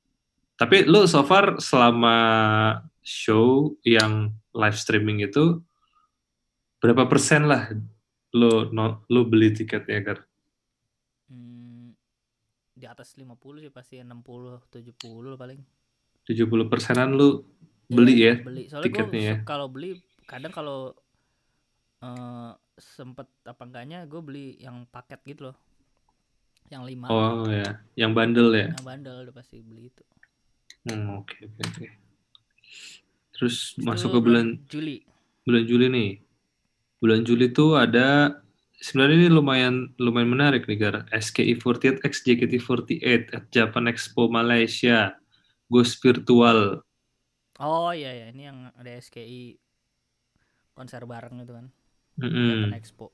[0.53, 2.15] tapi lu so far selama
[3.01, 5.57] show yang live streaming itu
[6.77, 7.73] berapa persen lah
[8.35, 10.19] lu no, lu beli tiketnya Gar?
[11.29, 11.93] Hmm,
[12.73, 15.59] di atas 50 sih pasti 60 70 paling.
[16.29, 17.41] 70 persenan lu
[17.89, 18.63] beli Iya, ya beli.
[18.69, 19.35] Soalnya tiketnya ya?
[19.45, 19.97] kalau beli
[20.29, 20.93] kadang kalau
[21.99, 25.57] eh sempet apa enggaknya gue beli yang paket gitu loh.
[26.69, 27.07] Yang lima.
[27.09, 28.69] Oh ya, yang bandel ya.
[28.71, 30.03] Yang bandel udah pasti beli itu.
[30.85, 31.85] Hmm, oke oke oke.
[33.35, 35.03] Terus itu masuk ke bulan Juli.
[35.43, 36.09] Bulan Juli nih.
[36.99, 38.39] Bulan Juli tuh ada
[38.79, 40.95] sebenarnya ini lumayan lumayan menarik nih Gar.
[41.11, 45.15] SKI48 X JKT48 at Japan Expo Malaysia.
[45.69, 46.81] Ghost Virtual.
[47.61, 49.61] Oh iya ya, ini yang ada SKI
[50.73, 51.69] konser bareng gitu kan.
[52.17, 52.49] Mm -hmm.
[52.49, 53.07] Japan Expo.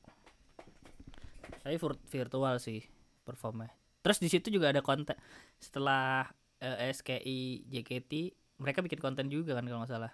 [1.66, 1.76] Tapi
[2.08, 2.80] virtual sih
[3.26, 3.74] performnya.
[4.06, 5.18] Terus di situ juga ada konten
[5.58, 6.30] setelah
[6.62, 8.12] uh, eh, SKI JKT
[8.62, 10.14] mereka bikin konten juga kan kalau nggak salah.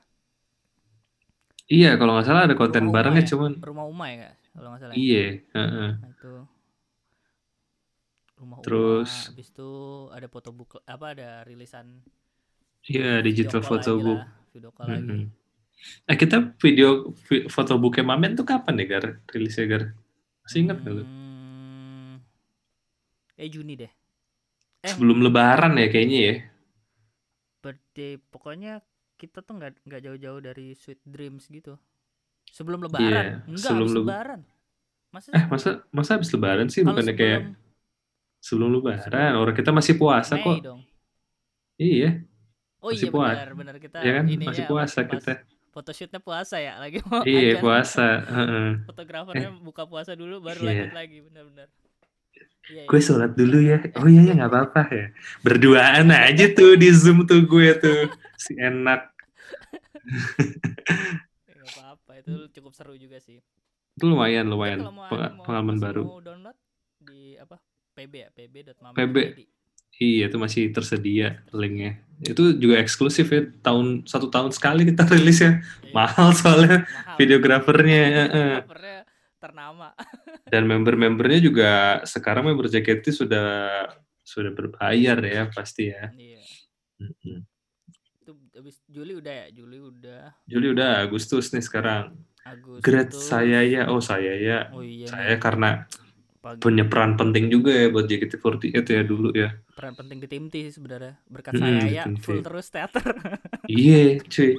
[1.72, 3.30] Iya, kalau nggak salah ada konten rumah barengnya ya?
[3.32, 4.94] cuman rumah Uma ya kalau nggak salah.
[4.94, 5.00] Ya?
[5.00, 5.90] Iya, uh -uh.
[5.96, 6.32] Nah, itu
[8.36, 9.72] rumah Terus Uma, habis itu
[10.12, 12.04] ada foto book apa ada rilisan
[12.82, 14.20] Iya, digital photo book.
[14.52, 15.08] Video call mm -hmm.
[15.08, 15.40] lagi.
[16.06, 17.16] Eh kita video
[17.50, 19.06] foto booknya Mamen tuh kapan ya Gar?
[19.30, 19.84] Rilisnya Gar?
[20.46, 21.04] Masih ingat hmm, lu?
[23.38, 23.92] Eh Juni deh.
[24.82, 26.36] Eh, Sebelum Lebaran ya kayaknya ya.
[27.62, 28.82] Birthday pokoknya
[29.22, 31.78] kita tuh nggak nggak jauh-jauh dari Sweet Dreams gitu.
[32.50, 33.14] Sebelum Lebaran?
[33.14, 34.42] Yeah, Enggak, sebelum habis Lebaran.
[35.14, 37.42] Masa eh masa masa habis Lebaran sih bukannya sebelum, kayak
[38.42, 39.06] sebelum Lebaran?
[39.06, 40.58] Sebelum Orang kita masih puasa Mei kok.
[40.66, 40.82] Dong.
[41.78, 42.10] Iya.
[42.82, 43.38] Oh masih iya puasa.
[43.38, 44.26] benar benar kita ya kan?
[44.26, 45.34] masih puasa kita
[45.72, 48.26] photoshootnya puasa ya lagi mau iya puasa
[48.84, 50.68] fotografernya buka puasa dulu baru yeah.
[50.68, 51.68] lanjut lagi benar-benar
[52.68, 53.06] iya, gue iya.
[53.08, 55.06] sholat dulu ya oh iya ya nggak apa-apa ya
[55.46, 59.11] berduaan aja tuh di zoom tuh gue tuh si enak
[61.62, 63.38] nggak apa-apa itu cukup seru juga sih.
[63.96, 65.06] Itu lumayan lumayan mau,
[65.46, 66.04] pengalaman mau, baru.
[66.08, 66.58] mau download
[67.02, 67.58] di apa
[67.94, 68.30] pb ya?
[68.34, 68.56] Pb
[68.96, 69.16] pb
[70.02, 72.02] iya itu masih tersedia linknya.
[72.22, 75.94] Itu juga eksklusif ya tahun satu tahun sekali kita rilis ya iya.
[75.94, 77.18] mahal soalnya mahal.
[77.22, 78.06] videografernya
[79.42, 79.90] ternama.
[80.52, 81.72] Dan member-membernya juga
[82.06, 83.50] sekarang member JKT sudah
[84.22, 86.14] sudah berbayar ya pasti ya.
[86.14, 86.42] Iya.
[87.02, 87.38] mm-hmm.
[87.42, 87.51] itu
[88.62, 92.14] habis Juli udah ya Juli udah Juli udah Agustus nih sekarang
[92.46, 92.86] Agustus.
[92.86, 95.42] Great saya ya oh saya ya oh, iya, saya nih.
[95.42, 95.70] karena
[96.42, 96.58] Pagi.
[96.58, 99.54] punya peran penting juga ya buat JKT48 ya dulu ya.
[99.78, 101.22] Peran penting di tim T sebenarnya.
[101.30, 103.06] Berkat hmm, saya ya full terus teater.
[103.70, 104.58] iya, cuy.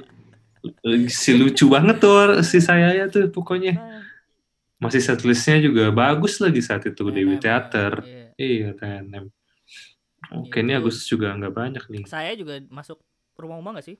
[1.11, 3.75] Si lucu banget tuh si saya ya tuh pokoknya.
[3.75, 3.99] Nah.
[4.79, 7.99] Masih setlistnya juga bagus lagi saat itu di teater.
[7.99, 9.27] Iya, iya TNM.
[10.39, 12.03] Oke, ini Agustus juga nggak banyak nih.
[12.07, 13.03] Saya juga masuk
[13.37, 13.97] rumah rumah nggak sih?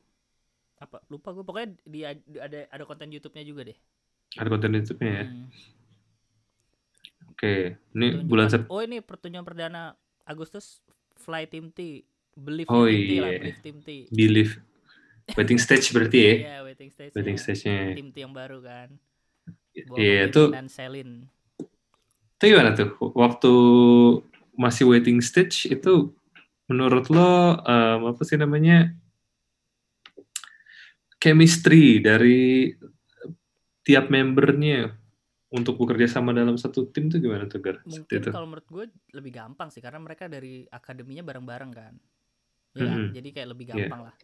[0.82, 1.02] Apa?
[1.10, 1.44] Lupa gue.
[1.46, 2.06] Pokoknya di
[2.40, 3.78] ada ada konten YouTube-nya juga deh.
[4.38, 5.26] Ada konten YouTube-nya ya.
[5.30, 5.48] Hmm
[7.34, 10.80] Oke, ini pertunjukan, bulan Sep Oh, ini pertunjukan perdana Agustus
[11.20, 12.08] Fly Team T.
[12.40, 13.40] Believe oh, Team T lah, iya.
[13.42, 13.90] Believe Team T.
[14.14, 14.54] Believe.
[15.36, 16.24] Waiting stage berarti ya?
[16.24, 17.12] Iya, yeah, waiting stage.
[17.16, 18.00] Waiting stage-nya.
[18.00, 18.90] Tim T yang baru kan.
[19.76, 20.44] Iya, yeah, itu.
[20.56, 21.28] Dan Selin.
[22.40, 22.96] Itu gimana tuh?
[23.12, 23.54] Waktu
[24.56, 26.16] masih waiting stage itu
[26.72, 28.96] menurut lo um, apa sih namanya?
[31.24, 32.68] Chemistry dari
[33.80, 34.92] tiap membernya
[35.56, 37.80] untuk bekerja sama dalam satu tim tuh gimana tuh Gar?
[37.88, 41.96] Mungkin kalau menurut gue lebih gampang sih karena mereka dari akademinya bareng-bareng kan.
[42.74, 43.08] Ya, mm -hmm.
[43.14, 43.74] jadi kayak lebih iya.
[43.78, 44.08] gampang yeah.
[44.12, 44.16] lah.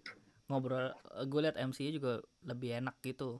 [0.49, 3.39] Ngobrol eh, gue liat MC juga lebih enak gitu.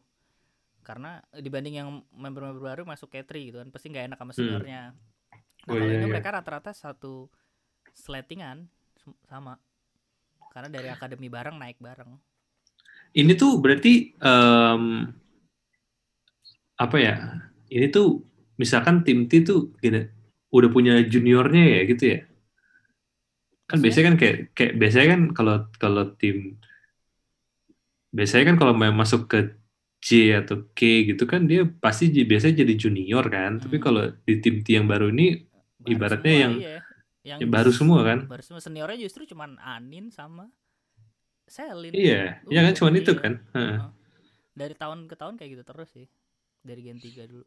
[0.86, 4.38] Karena dibanding yang member-member baru masuk K3 gitu kan pasti nggak enak sama hmm.
[4.40, 4.82] seniornya.
[4.94, 4.98] Hmm.
[5.68, 6.12] Nah, oh, kalau iya, ini iya.
[6.14, 7.28] mereka rata-rata satu
[7.92, 8.70] slatingan
[9.28, 9.58] sama.
[10.54, 12.29] Karena dari akademi bareng naik bareng.
[13.10, 15.06] Ini tuh berarti um,
[16.80, 17.16] apa ya?
[17.70, 18.26] ini tuh
[18.58, 20.02] misalkan tim T tuh gini,
[20.50, 22.20] udah punya juniornya ya gitu ya
[23.70, 26.58] kan biasanya kan kayak kayak biasanya kan kalau kalau tim
[28.10, 29.40] biasanya kan kalau mau masuk ke
[30.02, 33.70] J atau K gitu kan dia pasti biasanya jadi junior kan hmm.
[33.70, 36.80] tapi kalau di tim T yang baru ini baru ibaratnya semua, yang, iya.
[37.22, 40.50] yang ya baru semua kan baru semua seniornya justru cuman Anin sama
[41.50, 43.02] Selin iya uh, ya kan cuman iya.
[43.02, 43.78] itu kan uh.
[44.54, 46.08] dari tahun ke tahun kayak gitu terus sih
[46.64, 47.46] dari Gen 3 dulu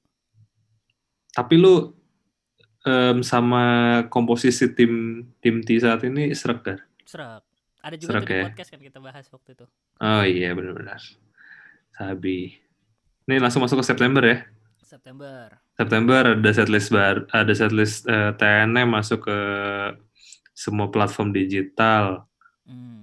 [1.33, 2.03] tapi lu
[2.87, 3.65] um, sama
[4.11, 6.79] komposisi tim tim T saat ini serak kan?
[7.07, 7.43] Serak.
[7.83, 8.45] Ada juga serak, tuh ya?
[8.47, 9.67] podcast kan kita bahas waktu itu.
[9.99, 11.01] Oh iya benar-benar.
[11.97, 12.59] Sabi.
[13.27, 14.39] Ini langsung masuk ke September ya?
[14.83, 15.63] September.
[15.73, 19.39] September ada setlist bar, ada setlist uh, eh, TNM masuk ke
[20.53, 22.29] semua platform digital.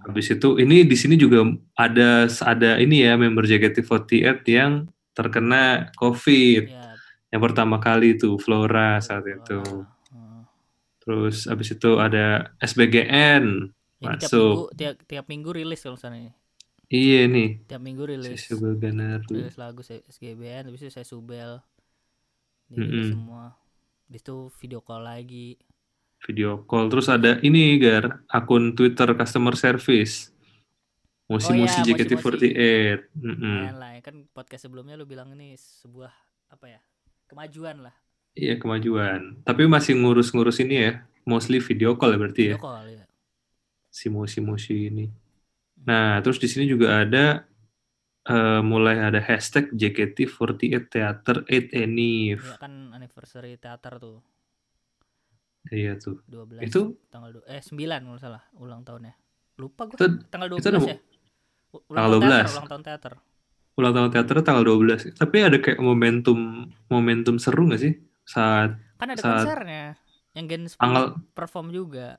[0.06, 1.44] Habis itu ini di sini juga
[1.76, 6.64] ada ada ini ya member JKT48 yang terkena COVID.
[6.72, 6.96] Ya,
[7.30, 9.62] yang pertama kali itu Flora saat itu.
[11.04, 13.44] Terus abis itu ada SBGN
[14.00, 14.30] Ini masuk.
[14.30, 16.22] Tiap minggu, tiap, tiap minggu rilis kalau sana
[16.90, 17.50] Iya nih.
[17.70, 18.50] Tiap minggu rilis.
[18.50, 18.74] Subel
[19.30, 21.62] Rilis lagu SGBN, habis itu saya Subel.
[22.74, 23.06] Mm -hmm.
[23.14, 23.46] semua.
[24.10, 25.54] Di itu video call lagi.
[26.20, 26.88] Video call.
[26.88, 30.32] Terus ada ini Gar, akun Twitter customer service.
[31.26, 32.42] Musi-musi Oh iya, JKT48.
[32.42, 32.98] musi-musi.
[33.16, 33.58] Mm-mm.
[33.62, 36.10] Lumayan lah ya kan podcast sebelumnya lu bilang ini sebuah
[36.50, 36.80] apa ya
[37.26, 37.94] kemajuan lah
[38.34, 39.42] Iya kemajuan.
[39.44, 40.94] Tapi masih ngurus-ngurus ini ya.
[41.24, 42.56] Mostly video call ya berarti ya.
[42.58, 43.06] video call ya
[43.90, 45.06] Si musi-musi ini.
[45.80, 47.46] Nah, terus di sini juga ada
[48.26, 52.42] eh, mulai ada hashtag JKT48 Theater 8 Anniv.
[52.44, 54.18] ya kan anniversary teater tuh
[55.68, 56.24] Iya tuh.
[56.26, 59.14] 12 Itu tanggal du- eh 9 kalau nggak salah ulang tahunnya
[59.58, 60.98] lupa gua Itu- tanggal 12 itu ada- ya
[61.70, 62.56] ulang tanggal tahun teater 12.
[62.56, 63.14] ulang tahun teater
[63.76, 65.02] ulang tahun teater tanggal 12.
[65.14, 66.40] Tapi ada kayak momentum
[66.88, 67.94] momentum seru nggak sih
[68.24, 69.84] saat kan ada Saat- konsernya
[70.32, 72.18] yang Gen 10 tanggal perform juga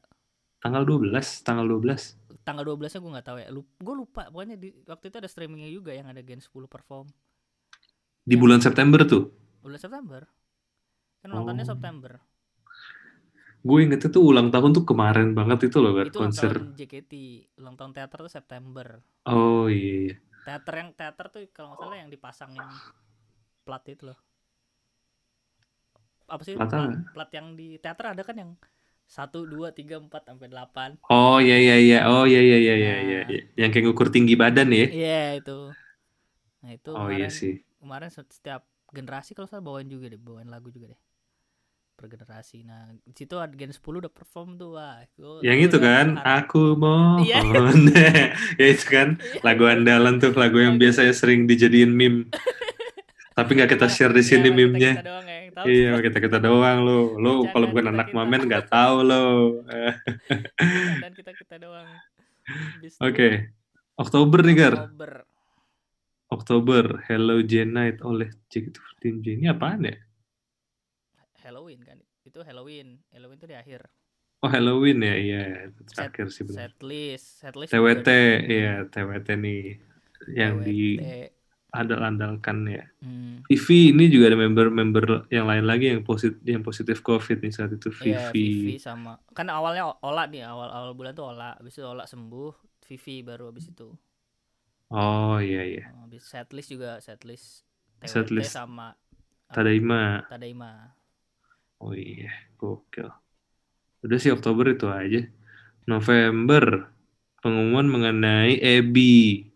[0.58, 2.20] tanggal 12, tanggal 12.
[2.40, 5.26] tanggal 12 nya gue nggak tahu ya Lup, gue lupa pokoknya di waktu itu ada
[5.26, 7.08] streamingnya juga yang ada Gen 10 perform
[8.20, 8.38] Di Ya.
[8.38, 9.32] bulan September tuh.
[9.58, 10.22] bulan September
[11.18, 11.70] kan ulang tahunnya Oh.
[11.70, 12.12] September
[13.68, 16.52] Gue inget itu ulang tahun tuh kemarin banget itu loh, itu ulang konser.
[16.56, 17.12] tahun JKT
[17.60, 18.86] ulang tahun teater tuh September
[19.26, 20.20] Oh iya.
[20.46, 22.66] teater yang teater tuh kalau nggak salah yang dipasangin
[23.66, 24.18] plat itu loh
[26.34, 26.70] apa sih Plat
[27.14, 28.50] plat, yang di teater ada kan yang
[29.16, 31.96] satu dua tiga empat sampai delapan Oh iya iya iya.
[32.10, 33.06] Oh iya iya iya iya Nah.
[33.06, 33.16] iya.
[33.30, 33.38] iya.
[33.60, 34.86] Yang kayak ngukur tinggi badan ya.
[34.94, 35.50] iya itu
[36.60, 37.64] nah itu Oh kemarin iya sih.
[37.80, 38.62] kemarin set- setiap
[38.96, 41.00] generasi kalau salah bawain juga deh bawain lagu juga deh
[42.00, 45.68] per generasi nah di situ ada gen 10 udah perform tuh wah gua- Yang gua
[45.68, 47.20] itu kan, harap- aku mohon.
[47.20, 47.40] Iya.
[48.56, 49.44] ya itu kan, Iya.
[49.44, 52.32] lagu andalan tuh, lagu yang biasanya sering dijadiin meme.
[53.36, 54.92] Tapi nggak kita share di sini Iya, meme-nya.
[54.94, 55.64] kita doang ya tahu.
[55.66, 56.98] Iya, kita kita doang lo.
[57.16, 58.16] Lo kalau bukan kita- anak kita.
[58.16, 59.24] mamen nggak tahu lo.
[60.96, 61.88] Dan kita kita doang
[62.98, 63.52] Oke,
[63.94, 64.74] Oktober nih Gar.
[64.88, 65.12] Oktober
[66.28, 69.26] Oktober, Hello J Night oleh JKT48J.
[69.36, 69.96] Ini apaan ya?
[71.40, 71.89] Halloween kan
[72.40, 73.80] itu Halloween Halloween itu di akhir
[74.42, 75.38] Oh Halloween ya, iya.
[75.96, 76.68] Set, Terakhir sih benar.
[76.72, 78.08] setlist setlist TWT,
[78.52, 79.60] iya TWT nih.
[80.40, 80.66] Yang TWT.
[80.66, 80.72] di
[81.74, 82.82] andal-andalkan ya.
[83.02, 85.04] Hmm, Vivi ini juga ada member-member
[85.36, 88.40] yang lain lagi yang positif yang positif COVID nih saat itu iya Vivi.
[88.40, 92.50] Vivi sama kan awalnya Ola nih awal awal bulan tuh Ola habis itu Ola sembuh
[92.88, 93.86] Vivi baru habis itu
[94.90, 95.82] Oh iya iya.
[95.84, 97.64] Oh, habis setlist juga setlist
[98.00, 98.56] TWT Setlist.
[98.56, 98.96] sama
[99.52, 100.24] Tadaima.
[100.28, 100.70] Tadaima
[101.80, 103.08] Oh iya, gokil.
[104.00, 105.24] Udah sih Oktober itu aja.
[105.84, 106.92] November
[107.40, 109.48] pengumuman mengenai Ebi.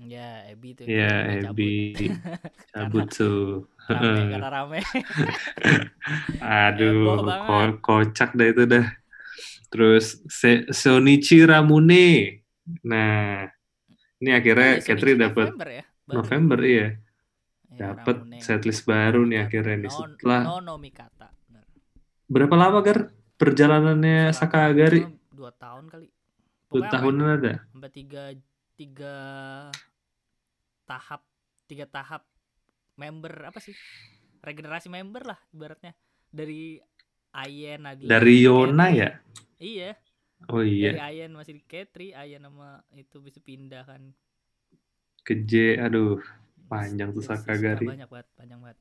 [0.00, 1.40] ya Ebi tuh Ya.
[1.40, 1.96] Ebi
[2.70, 3.64] cabut tuh.
[3.90, 4.78] rame karena rame
[6.40, 8.86] Aduh, ko- kocak dah itu dah.
[9.70, 12.40] Terus Se- Sonichi Ramune.
[12.86, 13.46] Nah,
[14.20, 16.14] ini akhirnya Oh, iya, Katri dapat November ya baru.
[16.16, 16.88] November iya.
[17.70, 21.19] Ya, Dapat setlist baru nih akhirnya nih Non- setelah Nono Mikata benar.
[22.30, 25.00] Berapa lama Gar perjalanannya Selama Sakagari?
[25.34, 26.06] dua tahun kali
[26.70, 27.54] Dua tahunan ada.
[27.66, 28.22] sampai, tiga
[28.78, 29.14] tiga
[30.86, 31.22] tahap
[31.66, 32.22] tiga tahap
[32.94, 33.74] member apa sih
[34.40, 35.92] regenerasi member lah ibaratnya
[36.30, 36.78] dari
[37.30, 39.10] Ayen Nagila Dari Yona ya?
[39.58, 39.94] iya
[40.48, 44.02] Oh dari iya, Ayen masih di Ketri Ayen nama itu bisa pindah kan
[45.20, 46.16] ke J, aduh.
[46.64, 47.84] Panjang tuh Sisa- Sakagari.
[47.84, 48.78] banyak banget panjang banget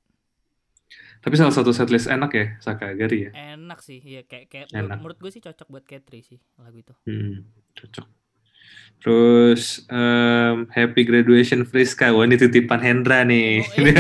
[1.24, 3.32] Tapi salah satu setlist enak ya, Sakagari ya.
[3.46, 5.00] enak sih ya kayak kayak Enak.
[5.00, 7.42] menurut gue sih cocok buat Ketri sih lagu itu Hmm,
[7.78, 8.06] cocok.
[9.00, 13.64] Terus em, Happy Graduation Friska, wah ini titipan Hendra nih.
[13.64, 13.94] Oh, iya.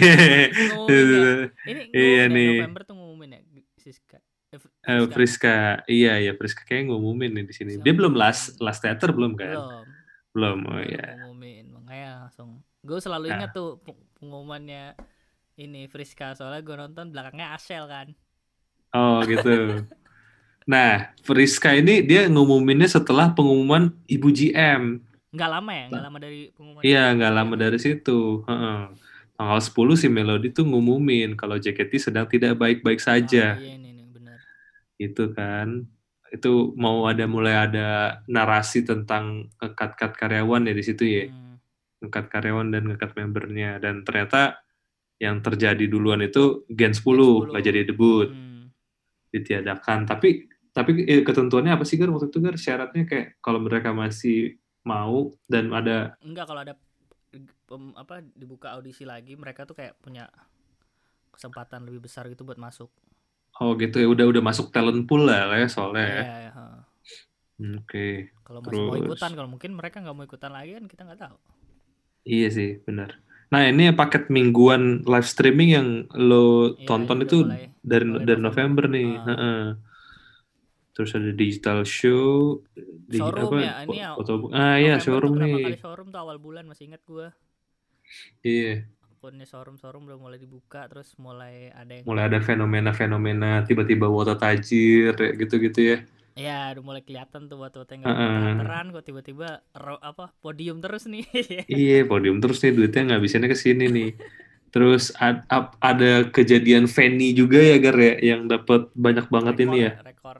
[0.00, 1.26] Ya?
[1.68, 2.50] ini Iya ya, nih.
[2.50, 3.40] November tuh ngumumin ya
[3.80, 4.18] Siska
[4.52, 5.14] eh, Eh, Friska.
[5.14, 5.48] Friska,
[5.92, 7.70] iya iya Friska kayak ngumumin nih di sini.
[7.84, 9.58] Dia belum last last theater belum kan?
[9.60, 9.86] belum
[10.34, 11.02] Belum, oh iya.
[11.06, 12.48] ngumumin makanya langsung
[12.86, 13.36] gue selalu Nah.
[13.36, 14.94] ingat tuh peng- pengumumannya
[15.60, 18.08] ini Friska soalnya gue nonton belakangnya Ashel kan
[18.90, 19.86] Oh gitu.
[20.66, 20.90] Nah,
[21.22, 24.98] Friska ini dia ngumuminnya setelah pengumuman Ibu GM.
[25.30, 28.42] nggak lama ya nggak lama dari pengumuman Iya, nggak lama dari situ.
[28.44, 28.80] Heeh.
[29.34, 33.54] Tanggal 10 si Melody tuh ngumumin kalau JKT sedang tidak baik-baik Ah, saja.
[33.56, 34.38] iya ini nih benar
[34.98, 35.86] Itu kan.
[36.28, 37.88] Itu mau ada mulai ada
[38.26, 41.24] narasi tentang ngekat-kat karyawan ya di situ ya.
[41.26, 41.62] Hmm,
[42.02, 43.78] Ngekat karyawan dan ngekat membernya.
[43.78, 44.58] Dan ternyata
[45.20, 47.50] yang terjadi duluan itu Gen 10, 10.
[47.52, 48.28] nggak jadi debut.
[48.32, 48.72] hmm.
[49.30, 50.08] ditiadakan.
[50.10, 52.56] Tapi tapi eh, ketentuannya apa sih Gar waktu itu Gar?
[52.58, 56.74] Syaratnya kayak kalau mereka masih mau dan ada enggak kalau ada
[57.68, 60.26] pem- apa dibuka audisi lagi mereka tuh kayak punya
[61.34, 62.90] kesempatan lebih besar gitu buat masuk
[63.60, 66.24] oh gitu ya udah udah masuk talent pool lah ya soalnya ya.
[67.60, 68.32] Hmm, Oke.
[68.40, 71.36] kalau masih mau ikutan kalau mungkin mereka nggak mau ikutan lagi kan kita nggak tahu
[72.28, 73.10] Iya sih, benar.
[73.50, 78.40] Nah, ini paket mingguan live streaming yang lo Iya, tonton itu mulai- dari mulai dari
[78.40, 78.84] November.
[78.84, 79.10] November nih.
[79.26, 79.62] Heeh.
[80.90, 82.60] terus ada digital show
[83.08, 86.92] di, showroom apa, ya ini foto ah iya showroom nih showroom tuh awal bulan masih
[86.92, 87.30] ingat gue
[88.44, 94.12] iya akunnya showroom showroom udah mulai dibuka terus mulai ada yang mulai ada fenomena-fenomena tiba-tiba
[94.12, 95.98] water tajir gitu-gitu ya
[96.38, 98.86] Ya, udah mulai kelihatan tuh buat foto yang uh, uh.
[98.94, 101.26] kok tiba-tiba apa podium terus nih.
[101.66, 104.10] iya, podium terus nih duitnya ngabisinnya ke sini nih.
[104.70, 109.66] Terus ad, ad, ada kejadian Fanny juga ya Gar ya yang dapat banyak banget rekor,
[109.66, 109.92] ini ya.
[109.98, 110.38] Rekor.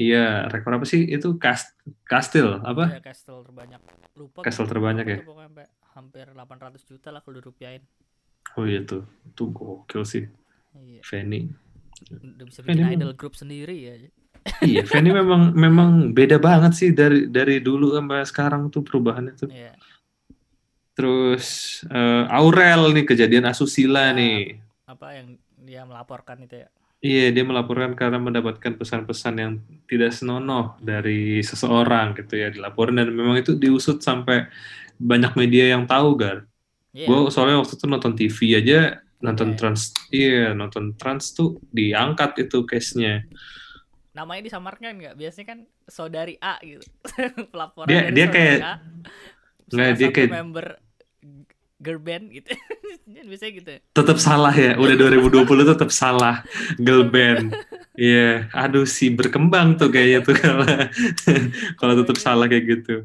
[0.00, 1.04] Iya, rekor apa sih?
[1.04, 1.76] Itu cast
[2.08, 2.96] kastil apa?
[2.96, 3.80] Iya, kastil terbanyak.
[4.16, 4.40] Lupa.
[4.40, 5.18] Kastil terbanyak ya.
[5.20, 7.84] Pokoknya hampir 800 juta lah kalau dirupiahin.
[8.56, 9.04] Oh iya tuh.
[9.28, 10.24] Itu gokil sih.
[10.72, 11.04] Iya.
[11.04, 11.52] Fanny.
[12.08, 13.94] Udah bisa bikin Fanny idol group sendiri ya
[14.64, 19.50] iya, Fanny memang memang beda banget sih dari dari dulu sampai sekarang tuh perubahannya tuh.
[19.52, 19.76] Iya.
[20.96, 24.60] Terus uh, Aurel nih kejadian asusila ya, nih.
[24.88, 26.68] Apa yang dia melaporkan itu ya?
[27.00, 29.52] Iya, dia melaporkan karena mendapatkan pesan-pesan yang
[29.88, 34.44] tidak senonoh dari seseorang gitu ya dilaporin dan memang itu diusut sampai
[35.00, 36.44] banyak media yang tahu gar.
[36.92, 37.08] Yeah.
[37.08, 39.56] Gue soalnya waktu itu nonton TV aja nonton yeah.
[39.56, 43.24] trans, iya nonton trans tuh diangkat itu case-nya
[44.10, 46.82] namanya disamarkan nggak biasanya kan saudari A gitu
[47.52, 48.74] pelaporan dia, dari dia kayak A,
[49.70, 50.66] nggak dia kayak member
[51.80, 52.50] girl band gitu
[53.30, 56.42] biasanya gitu tetap salah ya udah 2020 tetap salah
[56.78, 57.54] girl band
[58.00, 58.64] Iya, yeah.
[58.64, 60.64] aduh si berkembang tuh kayaknya tuh kalau
[61.78, 63.04] kalau tetap salah kayak gitu.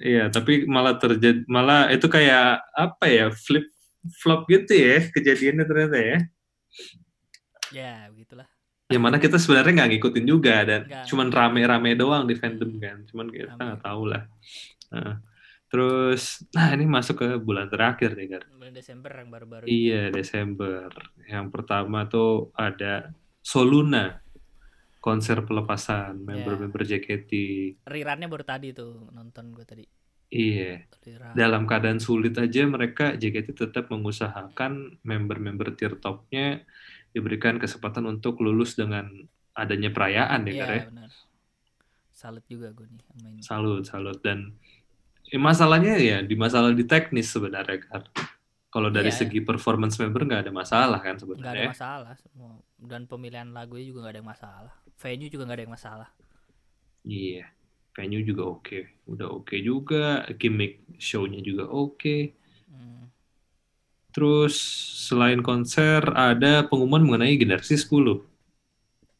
[0.00, 3.68] Iya, yeah, tapi malah terjadi malah itu kayak apa ya flip
[4.22, 6.18] flop gitu ya kejadiannya ternyata ya.
[7.68, 8.11] Ya, begitulah
[8.92, 11.04] yang mana kita sebenarnya nggak ngikutin juga dan Enggak.
[11.08, 13.02] cuman rame-rame doang di fandom kan.
[13.08, 14.22] Cuman kita nggak tahu lah.
[14.92, 15.16] Nah,
[15.72, 20.92] terus nah ini masuk ke bulan terakhir nih kan bulan Desember yang baru-baru iya Desember.
[21.24, 23.08] Yang pertama tuh ada
[23.40, 24.20] Soluna
[25.00, 27.00] konser pelepasan member-member yeah.
[27.00, 27.32] JKT
[27.88, 29.84] rirannya baru tadi tuh nonton gue tadi.
[30.32, 30.88] Iya.
[31.36, 36.64] Dalam keadaan sulit aja mereka JKT tetap mengusahakan member-member tier topnya
[37.12, 39.08] diberikan kesempatan untuk lulus dengan
[39.52, 41.10] adanya perayaan ya, ya benar.
[42.12, 43.40] Salut juga gue nih main.
[43.44, 44.56] Salut, salut dan
[45.28, 48.02] eh, masalahnya ya di masalah di teknis sebenarnya kan.
[48.72, 51.44] Kalau dari ya, segi performance member nggak ada masalah kan sebenarnya.
[51.44, 54.74] Nggak ada masalah semua dan pemilihan lagunya juga nggak ada yang masalah.
[54.96, 56.08] Venue juga nggak ada yang masalah.
[57.02, 57.44] Iya,
[57.92, 58.82] venue juga oke, okay.
[59.10, 62.00] udah oke okay juga, gimmick show-nya juga oke.
[62.00, 62.20] Okay
[64.12, 64.54] Terus
[65.08, 68.20] selain konser ada pengumuman mengenai generasi 10.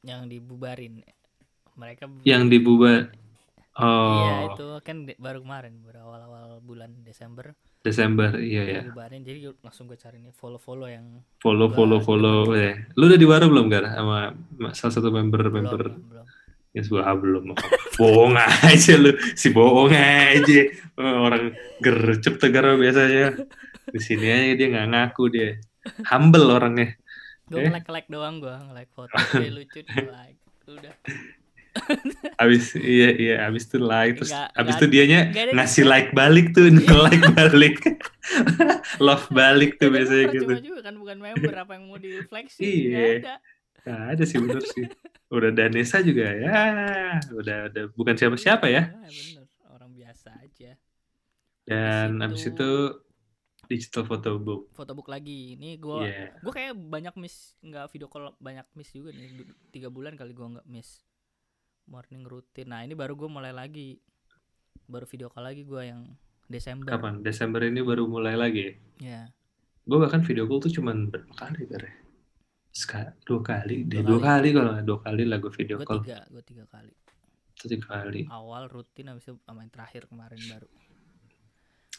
[0.04, 1.00] Yang dibubarin.
[1.74, 2.28] Mereka bubarin.
[2.28, 3.00] Yang dibubar.
[3.72, 4.20] Oh.
[4.20, 7.56] Iya, itu kan baru kemarin, baru awal-awal bulan Desember.
[7.80, 8.80] Desember, iya ya.
[8.84, 12.76] Dibubarin, jadi langsung gue cari nih follow-follow yang follow follow follow ya.
[13.00, 14.36] Lu udah diwaru belum gar sama
[14.76, 16.26] salah satu member belum, member belum.
[16.76, 17.56] Ya sebuah belum.
[17.96, 20.62] bohong aja lu, si bohong aja.
[21.00, 23.40] Orang gercep tegar biasanya
[23.90, 25.50] di sini aja dia nggak ngaku dia.
[26.06, 26.94] Humble orangnya.
[27.50, 27.72] Gue eh?
[27.72, 29.12] like like doang gue like foto.
[29.42, 30.38] Dia lucu dia like.
[30.70, 30.94] Udah.
[32.42, 36.52] Abis iya iya abis itu like terus gak, abis itu dianya gak ngasih like balik
[36.52, 37.76] tuh nge like balik.
[39.00, 40.52] Love balik tuh biasanya gitu.
[40.60, 43.24] juga kan bukan member apa yang mau difleksi iya.
[43.24, 43.34] Ada.
[43.88, 44.84] Nah, ada sih bener sih.
[45.32, 46.52] Udah Danesa juga ya.
[47.32, 49.44] Udah udah bukan siapa siapa ya, ya bener.
[49.72, 50.76] Orang biasa aja.
[51.64, 52.70] Dan abis itu, abis itu
[53.72, 54.68] digital photobook.
[54.76, 55.56] Photobook lagi.
[55.56, 56.36] Ini gue yeah.
[56.36, 59.48] gue kayak banyak miss nggak video call banyak miss juga nih.
[59.72, 61.00] Tiga bulan kali gue nggak miss
[61.88, 62.68] morning routine.
[62.68, 63.96] Nah ini baru gue mulai lagi.
[64.84, 66.04] Baru video call lagi gue yang
[66.52, 66.92] Desember.
[66.92, 67.24] Kapan?
[67.24, 68.74] Desember ini baru mulai lagi ya?
[69.00, 69.26] Yeah.
[69.82, 71.90] gue bahkan video call tuh cuman berapa kali bare
[72.72, 73.84] Sekali, dua kali.
[73.84, 76.00] Dua, dua kali, kali kalau dua kali lah gue video gua call.
[76.06, 76.94] tiga gue tiga kali.
[77.58, 78.20] Tiga kali.
[78.30, 80.68] Awal rutin habis itu main terakhir kemarin baru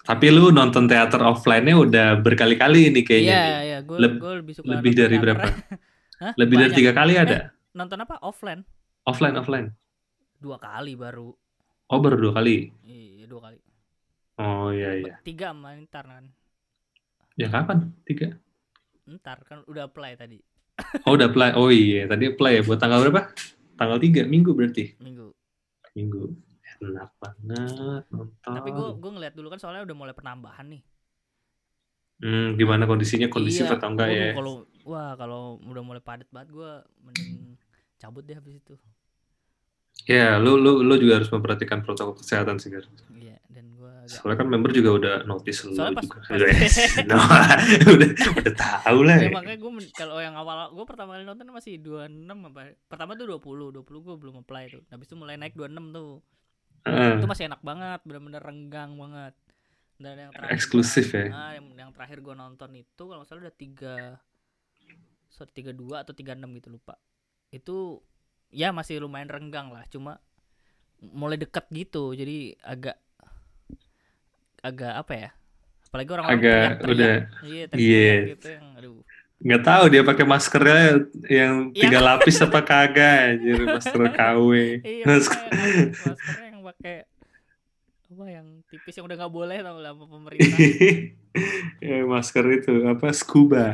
[0.03, 3.39] tapi lu nonton teater offline-nya udah berkali-kali ini kayaknya.
[3.39, 5.23] Iya, iya, gue Leb lebih suka Lebih dari teater.
[5.23, 5.47] berapa?
[6.23, 6.33] Hah?
[6.35, 6.63] Lebih Banyak.
[6.67, 7.37] dari tiga kali ada?
[7.39, 8.15] Eh, nonton apa?
[8.19, 8.67] Offline.
[9.07, 9.67] Offline, offline.
[10.43, 11.31] Dua kali baru.
[11.87, 12.67] Oh, baru dua kali?
[12.83, 13.57] Iya, dua kali.
[14.43, 15.13] Oh, iya, iya.
[15.23, 16.27] Tiga main ntar kan.
[17.39, 17.95] Ya kapan?
[18.03, 18.35] Tiga?
[19.07, 20.43] Ntar, kan udah play tadi.
[21.07, 21.55] oh, udah play.
[21.55, 22.61] Oh iya, tadi play ya.
[22.67, 23.31] Buat tanggal berapa?
[23.79, 24.93] Tanggal tiga, minggu berarti?
[25.01, 25.33] Minggu.
[25.97, 26.52] Minggu
[26.91, 28.53] enak banget nonton.
[28.57, 30.83] Tapi gue gue ngeliat dulu kan soalnya udah mulai penambahan nih.
[32.23, 34.27] Hmm, gimana kondisinya kondisi iya, atau enggak ya?
[34.31, 34.53] Kalau
[34.87, 36.71] wah kalau udah mulai padat banget gue
[37.03, 37.59] mending
[37.99, 38.75] cabut deh habis itu.
[40.03, 42.83] Ya, lu lu lu juga harus memperhatikan protokol kesehatan sih, Gar.
[43.15, 46.19] Iya, dan gue Soalnya kan member juga udah notice lu Soalnya pas, juga.
[46.27, 46.75] pas
[47.09, 47.17] no,
[47.95, 49.15] udah udah tahu lah.
[49.15, 53.15] ya Ya, makanya gue kalau yang awal gue pertama kali nonton masih 26 apa pertama
[53.15, 56.19] tuh 20 20 gue belum apply tuh habis itu mulai naik 26 tuh
[56.83, 57.15] Heeh.
[57.15, 59.33] itu masih enak banget bener-bener renggang banget
[59.95, 61.25] dan yang terakhir Eksklusif gua- ya?
[61.31, 63.95] ah, yang, yang terakhir gue nonton itu kalau salah udah tiga
[65.27, 66.99] so, tiga dua atau tiga enam gitu lupa
[67.49, 68.03] itu
[68.49, 70.19] ya masih lumayan renggang lah cuma
[71.01, 72.97] mulai deket gitu jadi agak
[74.61, 75.29] agak apa ya
[75.85, 78.99] apalagi orang-orang Agak udah iya teriak gitu yang aduh
[79.39, 80.83] nggak tahu dia pakai maskernya
[81.27, 81.81] yang Iya.
[81.81, 84.49] tiga lapis apa kagak anjir masker KW.
[84.81, 85.51] iya Masker-
[85.99, 86.42] maskernya
[86.77, 86.97] pakai
[88.13, 90.57] apa yang tipis yang udah nggak boleh tau lah sama pemerintah.
[91.81, 93.73] Ya, masker itu apa scuba.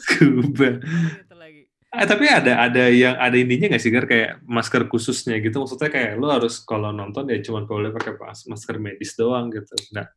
[0.00, 0.80] Scuba.
[1.28, 1.68] Itu lagi.
[1.92, 4.08] Ah, tapi ada ada yang ada ininya nggak sih Gar?
[4.08, 5.60] Kayak masker khususnya gitu.
[5.60, 9.76] Maksudnya kayak lu harus kalau nonton ya cuma boleh pakai mas- masker medis doang gitu.
[9.92, 10.08] Nggak.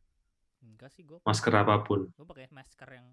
[0.64, 2.08] Enggak sih gue masker apa pun.
[2.08, 3.08] gue pakai masker yang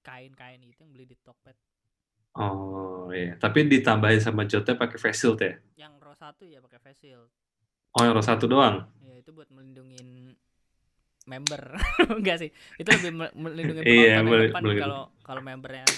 [0.00, 1.54] kain-kain itu yang beli di Tokped.
[2.40, 3.36] Oh iya.
[3.36, 5.60] Tapi ditambahin sama jotnya pakai face shield ya?
[5.76, 7.28] Yang row satu ya pakai face shield
[7.92, 10.36] oh yang row satu doang ya itu buat melindungin
[11.24, 11.76] member
[12.18, 15.90] enggak sih itu lebih me- melindungi penonton Iya, yang mel- depan kalau kalau member yang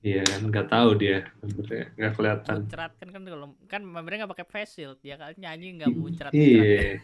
[0.00, 4.32] iya kan nggak tahu dia sebenarnya nggak kelihatan muncrat kan kan kalau kan membernya nggak
[4.38, 7.02] pakai face shield ya kan nyanyi nggak muncrat Iya.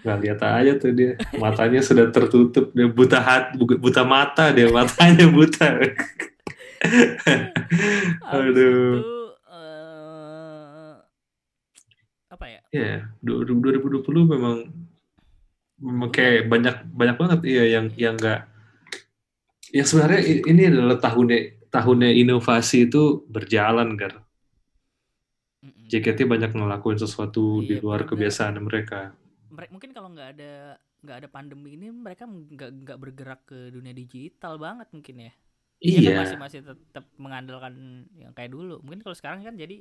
[0.00, 1.12] Nggak lihat aja tuh dia.
[1.36, 2.72] Matanya sudah tertutup.
[2.72, 4.72] Dia buta hati, buta mata dia.
[4.72, 5.76] Matanya buta.
[8.32, 8.96] Aduh.
[8.96, 9.12] itu
[9.44, 10.92] eh,
[12.32, 14.70] apa ya Iya, du- du- 2020 memang
[15.80, 18.40] memang kayak banyak banyak banget iya yang yang nggak
[19.72, 21.38] yang sebenarnya ini adalah tahunnya
[21.70, 24.22] tahunnya inovasi itu berjalan kan.
[25.90, 28.10] JKT banyak ngelakuin sesuatu di Iya, luar bener.
[28.14, 29.10] kebiasaan mereka.
[29.50, 30.52] Mere- mungkin kalau nggak ada
[31.00, 35.32] nggak ada pandemi ini mereka nggak nggak bergerak ke dunia digital banget mungkin ya
[35.80, 37.72] Iya kan Iya, masih masih tetap mengandalkan
[38.14, 39.80] yang kayak dulu mungkin kalau sekarang kan jadi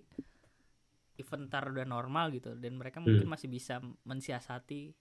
[1.22, 3.34] eventar udah normal gitu dan mereka mungkin Hmm.
[3.36, 4.96] masih bisa mensiasati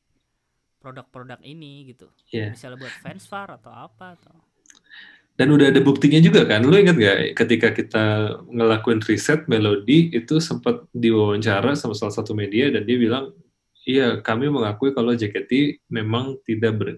[0.82, 2.50] produk-produk ini gitu iya.
[2.54, 4.34] misalnya buat fansfar atau apa atau
[5.38, 6.66] Dan udah ada buktinya juga kan.
[6.66, 8.04] Lu ingat gak ketika kita
[8.50, 13.30] ngelakuin riset melodi itu sempat diwawancara sama salah satu media dan dia bilang,
[13.86, 16.88] iya kami mengakui kalau JKT memang tidak ber,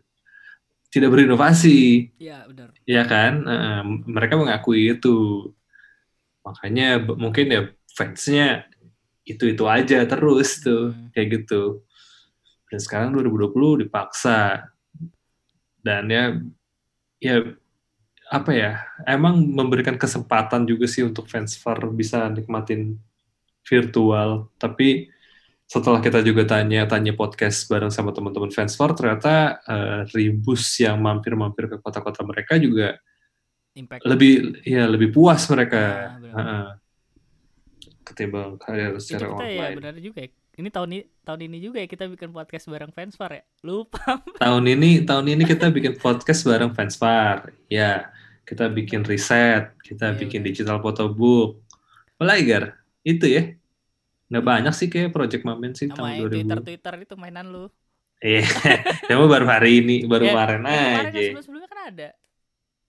[0.89, 3.33] tidak berinovasi, ya benar ya kan?
[3.47, 5.53] Eh, mereka mengakui itu.
[6.47, 7.61] Makanya mungkin ya
[7.97, 8.65] fansnya
[9.25, 11.09] itu itu aja terus tuh Hmm.
[11.13, 11.85] kayak gitu.
[12.71, 14.71] Dan sekarang 2020 dipaksa
[15.81, 16.37] dan ya
[17.19, 17.35] ya
[18.31, 18.73] apa ya
[19.11, 22.95] emang memberikan kesempatan juga sih untuk fans far bisa nikmatin
[23.67, 25.11] virtual tapi
[25.67, 31.03] setelah kita juga tanya tanya podcast bareng sama teman-teman fans far ternyata eh, ribus yang
[31.03, 32.95] mampir-mampir ke kota-kota mereka juga
[33.75, 36.80] impact lebih ya lebih puas mereka benar.
[38.11, 41.79] Ketimbang itu secara kita ya online benar juga ya ini tahun ini tahun ini juga
[41.79, 44.03] ya kita bikin podcast bareng fansfar ya lupa
[44.43, 47.37] tahun ini tahun ini kita bikin podcast bareng Fansfar.
[47.67, 48.11] Ya,
[48.43, 50.49] kita bikin riset, kita Iya, bikin benar.
[50.51, 51.63] digital photobook.
[52.15, 52.65] Apalagi Gar?
[53.01, 53.55] Itu ya.
[54.27, 56.31] Nggak banyak sih kayak Project Mamen sih sama tahun yang 2000.
[56.35, 57.71] twitter twitter itu mainan lu
[58.19, 58.43] Iya.
[59.09, 61.21] Cuma baru hari ini, baru Ya, kemarin yang kemarin aja.
[61.25, 62.09] sebelum sebelumnya kan ada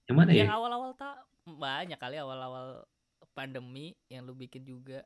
[0.03, 0.39] Yang mana ya?
[0.41, 1.15] yang awal-awal tak
[1.47, 2.83] banyak kali awal-awal
[3.31, 5.01] pandemi yang lu bikin juga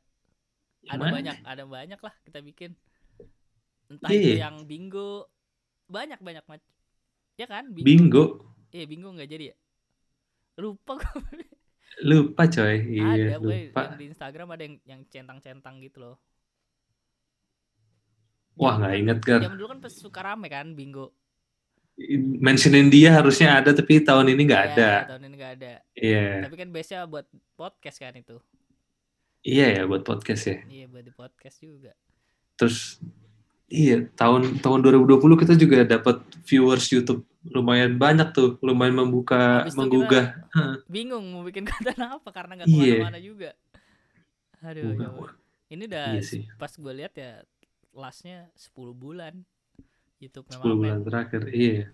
[0.82, 1.14] Yang ada mana?
[1.14, 2.70] banyak ada banyak lah kita bikin
[3.86, 4.18] entah Iya.
[4.18, 5.30] itu yang bingo
[5.86, 6.70] banyak banyak macam
[7.34, 8.24] ya kan bingo, Bingo.
[8.70, 9.56] iya bingo nggak jadi ya
[10.56, 10.96] lupa
[11.96, 12.76] Lupa coy.
[12.92, 13.80] ada Iya, gue lupa.
[13.86, 16.16] yang di Instagram ada yang yang centang-centang gitu loh
[18.56, 19.40] Wah, nggak inget Gar.
[19.42, 21.12] zaman dulu kan pas suka rame kan bingo
[22.38, 24.90] Mentionin dia harusnya ada, tapi tahun ini nggak Iya, ada.
[25.08, 26.28] tahun ini nggak ada Iya.
[26.44, 27.24] tapi kan biasanya buat
[27.54, 28.36] podcast kan itu
[29.40, 30.58] Iya ya, buat podcast ya.
[30.66, 31.96] iya buat di podcast juga
[32.54, 33.00] Terus
[33.66, 39.74] iya tahun tahun 2020 kita juga dapat viewers YouTube lumayan banyak tuh, lumayan membuka Habis
[39.74, 40.34] menggugah.
[40.86, 42.76] bingung mau bikin konten apa karena nggak Iya.
[42.76, 43.50] ke mana-mana juga
[44.60, 45.08] aduh ya
[45.68, 46.42] ini udah Iya sih.
[46.54, 47.40] pas gue lihat ya
[47.92, 49.46] lastnya 10 bulan
[50.16, 51.42] YouTube 10 memang bulan terakhir.
[51.50, 51.92] Iya.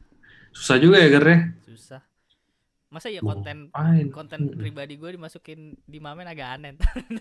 [0.52, 1.38] Susah juga ya Ger ya.
[1.64, 2.02] susah
[2.92, 4.12] masa ya konten ngapain?
[4.12, 6.76] konten pribadi gue dimasukin di Mamen agak aneh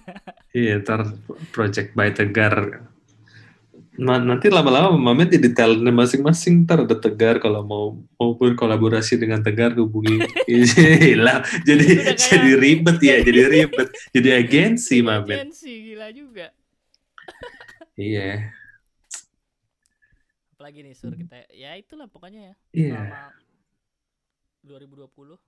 [0.52, 1.08] Iya, ntar
[1.56, 2.84] Project by Tegar.
[3.96, 6.68] Nanti lama-lama Mamet jadi talentnya masing-masing.
[6.68, 7.86] Ntar ada Tegar kalau mau
[8.20, 10.20] mau berkolaborasi dengan Tegar hubungi.
[10.52, 11.88] Gila, jadi
[12.20, 13.88] jadi ribet ya, jadi ribet.
[14.12, 15.40] Jadi agensi Mamet.
[15.40, 16.52] agensi gila juga
[17.96, 18.52] Iya.
[20.62, 22.94] Apalagi nih sur kita ya itulah pokoknya ya Iya.
[22.94, 23.22] selama
[24.62, 25.42] 2020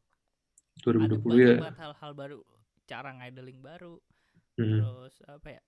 [0.81, 1.21] 2020 ada ya.
[1.21, 2.39] banyak banget hal-hal baru
[2.83, 4.01] cara idling baru
[4.53, 4.69] Hmm.
[4.85, 5.61] terus apa ya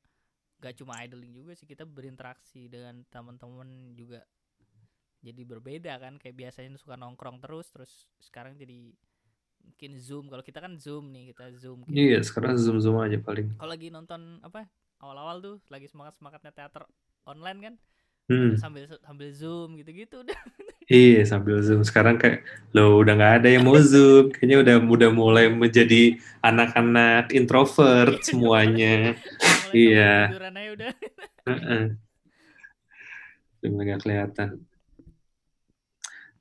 [0.59, 4.21] gak cuma idling juga sih kita berinteraksi dengan teman-teman juga
[5.21, 8.93] jadi berbeda kan kayak biasanya suka nongkrong terus terus sekarang jadi
[9.59, 13.57] mungkin zoom kalau kita kan zoom nih kita zoom Iya, sekarang zoom-zoom aja paling.
[13.57, 14.69] kalau lagi nonton apa
[15.01, 16.85] awal-awal tuh lagi semangat semangatnya teater
[17.25, 17.73] online kan
[18.25, 18.57] Hmm.
[18.57, 20.33] sambil sambil zoom gitu-gitu udah
[20.85, 21.81] Iya, sambil zoom.
[21.81, 24.29] Sekarang kayak, lo udah nggak ada yang mau zoom.
[24.29, 29.17] Kayaknya udah udah mulai menjadi anak-anak introvert semuanya.
[29.17, 30.13] mulai Iya.
[30.29, 30.91] tiduran aja udah
[31.49, 31.83] Heeh.
[33.57, 34.49] Udah mulai nggak kelihatan.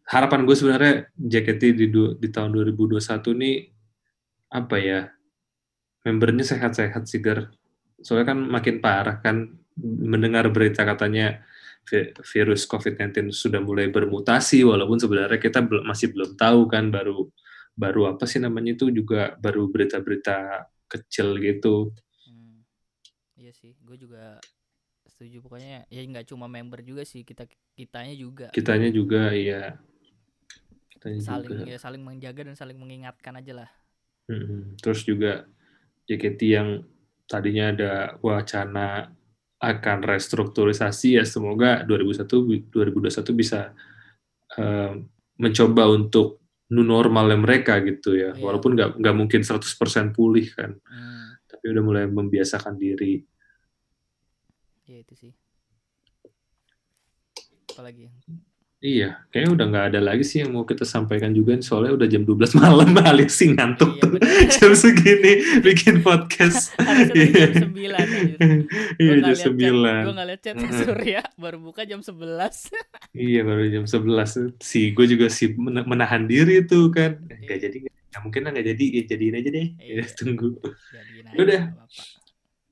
[0.04, 3.00] Harapan gue sebenarnya JKT di, du- di tahun 2021
[3.40, 3.56] nih
[4.52, 5.08] apa ya
[6.04, 7.24] membernya sehat-sehat sih.
[8.04, 11.40] Soalnya kan makin parah kan mendengar berita katanya
[12.24, 17.28] virus COVID-19 sudah mulai bermutasi walaupun sebenarnya kita belum masih belum tahu kan baru
[17.74, 21.90] baru apa sih namanya itu juga baru berita-berita kecil gitu.
[22.24, 22.62] Hmm,
[23.36, 24.38] iya sih gue juga
[25.04, 27.44] setuju pokoknya ya nggak cuma member juga sih kita
[27.76, 29.76] kitanya juga Kitanya juga ya
[30.90, 31.68] kitanya saling juga.
[31.68, 33.70] ya saling menjaga dan saling mengingatkan aja lah
[34.24, 34.80] Mm-mm.
[34.80, 35.44] Terus juga
[36.08, 36.68] JKT yang
[37.28, 37.92] tadinya ada
[38.24, 39.12] wacana
[39.70, 42.28] akan restrukturisasi ya semoga 2001
[42.70, 43.72] 2021 bisa
[44.58, 44.92] eh,
[45.40, 48.32] mencoba untuk new normalnya mereka gitu ya.
[48.32, 48.40] Iya.
[48.40, 53.20] Walaupun nggak nggak mungkin 100% pulih kan, Hmm, tapi udah mulai membiasakan diri.
[54.84, 55.32] ya itu sih
[57.72, 58.12] apalagi
[58.84, 62.20] Iya, kayaknya udah nggak ada lagi sih yang mau kita sampaikan juga soalnya udah jam
[62.20, 64.12] 12 malam alias sih ngantuk Iya, tuh
[64.52, 66.68] jam segini bikin podcast.
[66.84, 68.36] Harusnya tadi jam 9 anjir.
[69.00, 70.04] Iya jam liat chat- 9.
[70.04, 70.54] Gua nggak liat chat.
[70.84, 72.12] Surya baru buka jam 11
[73.24, 77.64] Iya baru jam 11 si gue juga sih mena- menahan diri tuh kan nggak Iya.
[77.64, 79.94] jadi nggak mungkin lah nggak jadi ya jadiin aja deh Iya.
[79.96, 80.48] ya, tunggu
[80.92, 81.62] Jadiin aja, Yaudah.
[81.64, 82.22] nggak apa-apa.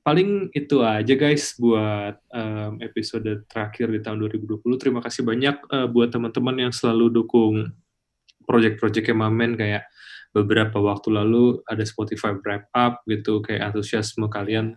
[0.03, 5.87] Paling itu aja guys buat em, episode terakhir di tahun 2020 terima kasih banyak eh,
[5.87, 7.71] buat teman-teman yang selalu dukung
[8.43, 9.87] project-project Mamen kayak
[10.35, 14.75] beberapa waktu lalu ada Spotify wrap up gitu kayak antusiasme kalian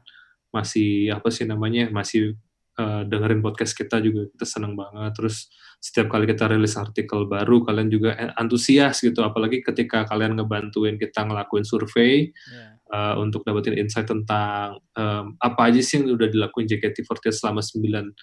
[0.55, 2.39] masih apa sih namanya masih
[2.79, 7.61] eh, dengerin podcast kita juga kita seneng banget terus setiap kali kita rilis artikel baru
[7.61, 12.67] kalian juga antusias gitu apalagi ketika kalian ngebantuin kita ngelakuin survei Iya.
[12.91, 18.15] uh, untuk dapetin insight tentang um, apa aja sih yang udah dilakuin JKT48 selama 9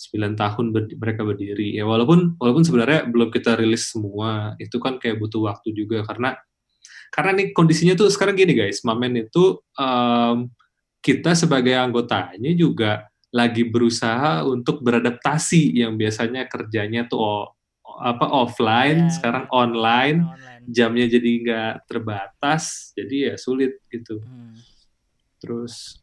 [0.00, 1.76] 9 tahun ber- mereka berdiri.
[1.76, 6.40] Ya walaupun walaupun sebenarnya belum kita rilis semua, itu kan kayak butuh waktu juga karena
[7.12, 10.48] karena nih kondisinya tuh sekarang gini guys, Mamen itu um,
[11.04, 17.46] kita sebagai anggotanya juga lagi berusaha untuk beradaptasi yang biasanya kerjanya tuh
[18.00, 20.64] apa offline, Ya, sekarang online online.
[20.66, 24.54] jamnya jadi nggak terbatas jadi ya sulit gitu Hmm.
[25.36, 26.00] terus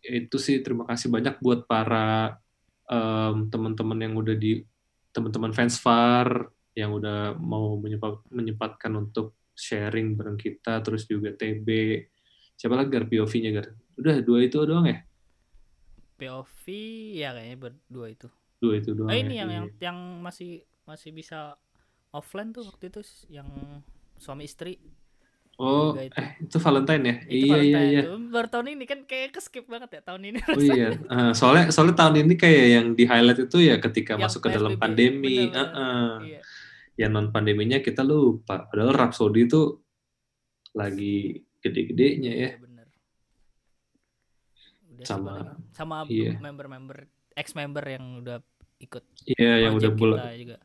[0.00, 2.38] ya itu sih terima kasih banyak buat para
[2.86, 4.62] em, teman-teman yang udah di
[5.10, 11.66] teman-teman fans far yang udah mau menyepat, menyempatkan untuk sharing bareng kita terus juga TB
[12.54, 15.00] siapa lagi Gar POV-nya Gar udah dua itu doang ya
[16.16, 16.64] POV
[17.14, 18.28] ya kayaknya berdua itu.
[18.56, 19.20] dua itu doang Oh ya.
[19.20, 19.56] ini yang Iya.
[19.56, 20.50] yang yang masih
[20.82, 21.54] masih bisa
[22.10, 23.46] offline tuh waktu itu yang
[24.16, 24.80] suami istri
[25.54, 26.12] oh itu.
[26.14, 28.18] eh itu Valentine ya itu iya iya Valentine iya tuh.
[28.30, 31.96] baru tahun ini kan kayak keskip banget ya tahun ini Oh iya, Eh, soalnya soalnya
[31.98, 35.48] tahun ini kayak yang di highlight itu ya ketika Yang masuk ke dalam pandemi.
[35.48, 36.08] Heeh.
[36.26, 36.40] iya.
[36.94, 38.64] ya non pandeminya kita lupa.
[38.66, 39.80] Padahal Rhapsody itu
[40.72, 41.16] lagi
[41.58, 42.50] gede-gedenya ya.
[42.50, 42.75] Iya, bener.
[44.96, 46.34] Udah Sama- sama iya.
[46.36, 48.40] member-member ex member yang udah
[48.78, 50.56] ikut Iya, yang udah bulan juga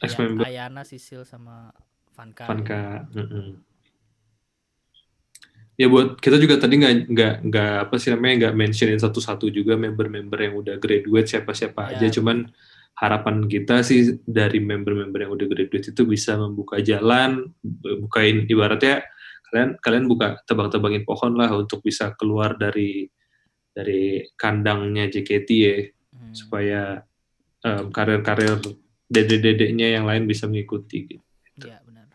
[0.00, 0.44] ex-member.
[0.44, 1.68] Aya- Ayana Sisil sama
[2.12, 3.04] Vanka Vanka.
[3.12, 3.60] mm-mm.
[5.74, 9.74] Ya buat kita juga tadi nggak nggak nggak apa sih namanya nggak mentionin satu-satu juga
[9.74, 11.98] member-member yang udah graduate siapa-siapa Ya.
[11.98, 12.06] aja.
[12.14, 12.46] Cuman
[12.94, 17.50] harapan kita sih dari member-member yang udah graduate itu bisa membuka jalan,
[18.06, 19.02] bukain ibaratnya
[19.50, 23.10] kalian kalian buka tebang-tebangin pohon lah untuk bisa keluar dari
[23.74, 24.02] dari
[24.34, 25.76] kandangnya JKT ya
[26.14, 26.30] Hmm.
[26.30, 27.02] supaya
[27.60, 28.62] em, karir-karir
[29.04, 31.10] dede-dedeknya yang lain bisa mengikuti.
[31.10, 31.24] gitu.
[31.60, 32.06] Iya benar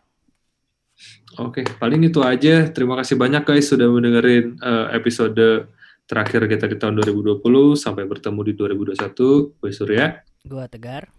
[1.38, 2.66] Oke, paling itu aja.
[2.66, 5.68] Terima kasih banyak guys sudah mendengarin eh, episode
[6.04, 7.40] terakhir kita di tahun 2020.
[7.74, 9.52] Sampai bertemu di 2021.
[9.54, 10.20] Gue Surya.
[10.42, 11.12] gua tegar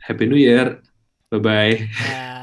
[0.00, 0.80] Happy New Year.
[1.28, 1.76] Bye-bye.
[1.86, 2.39] ya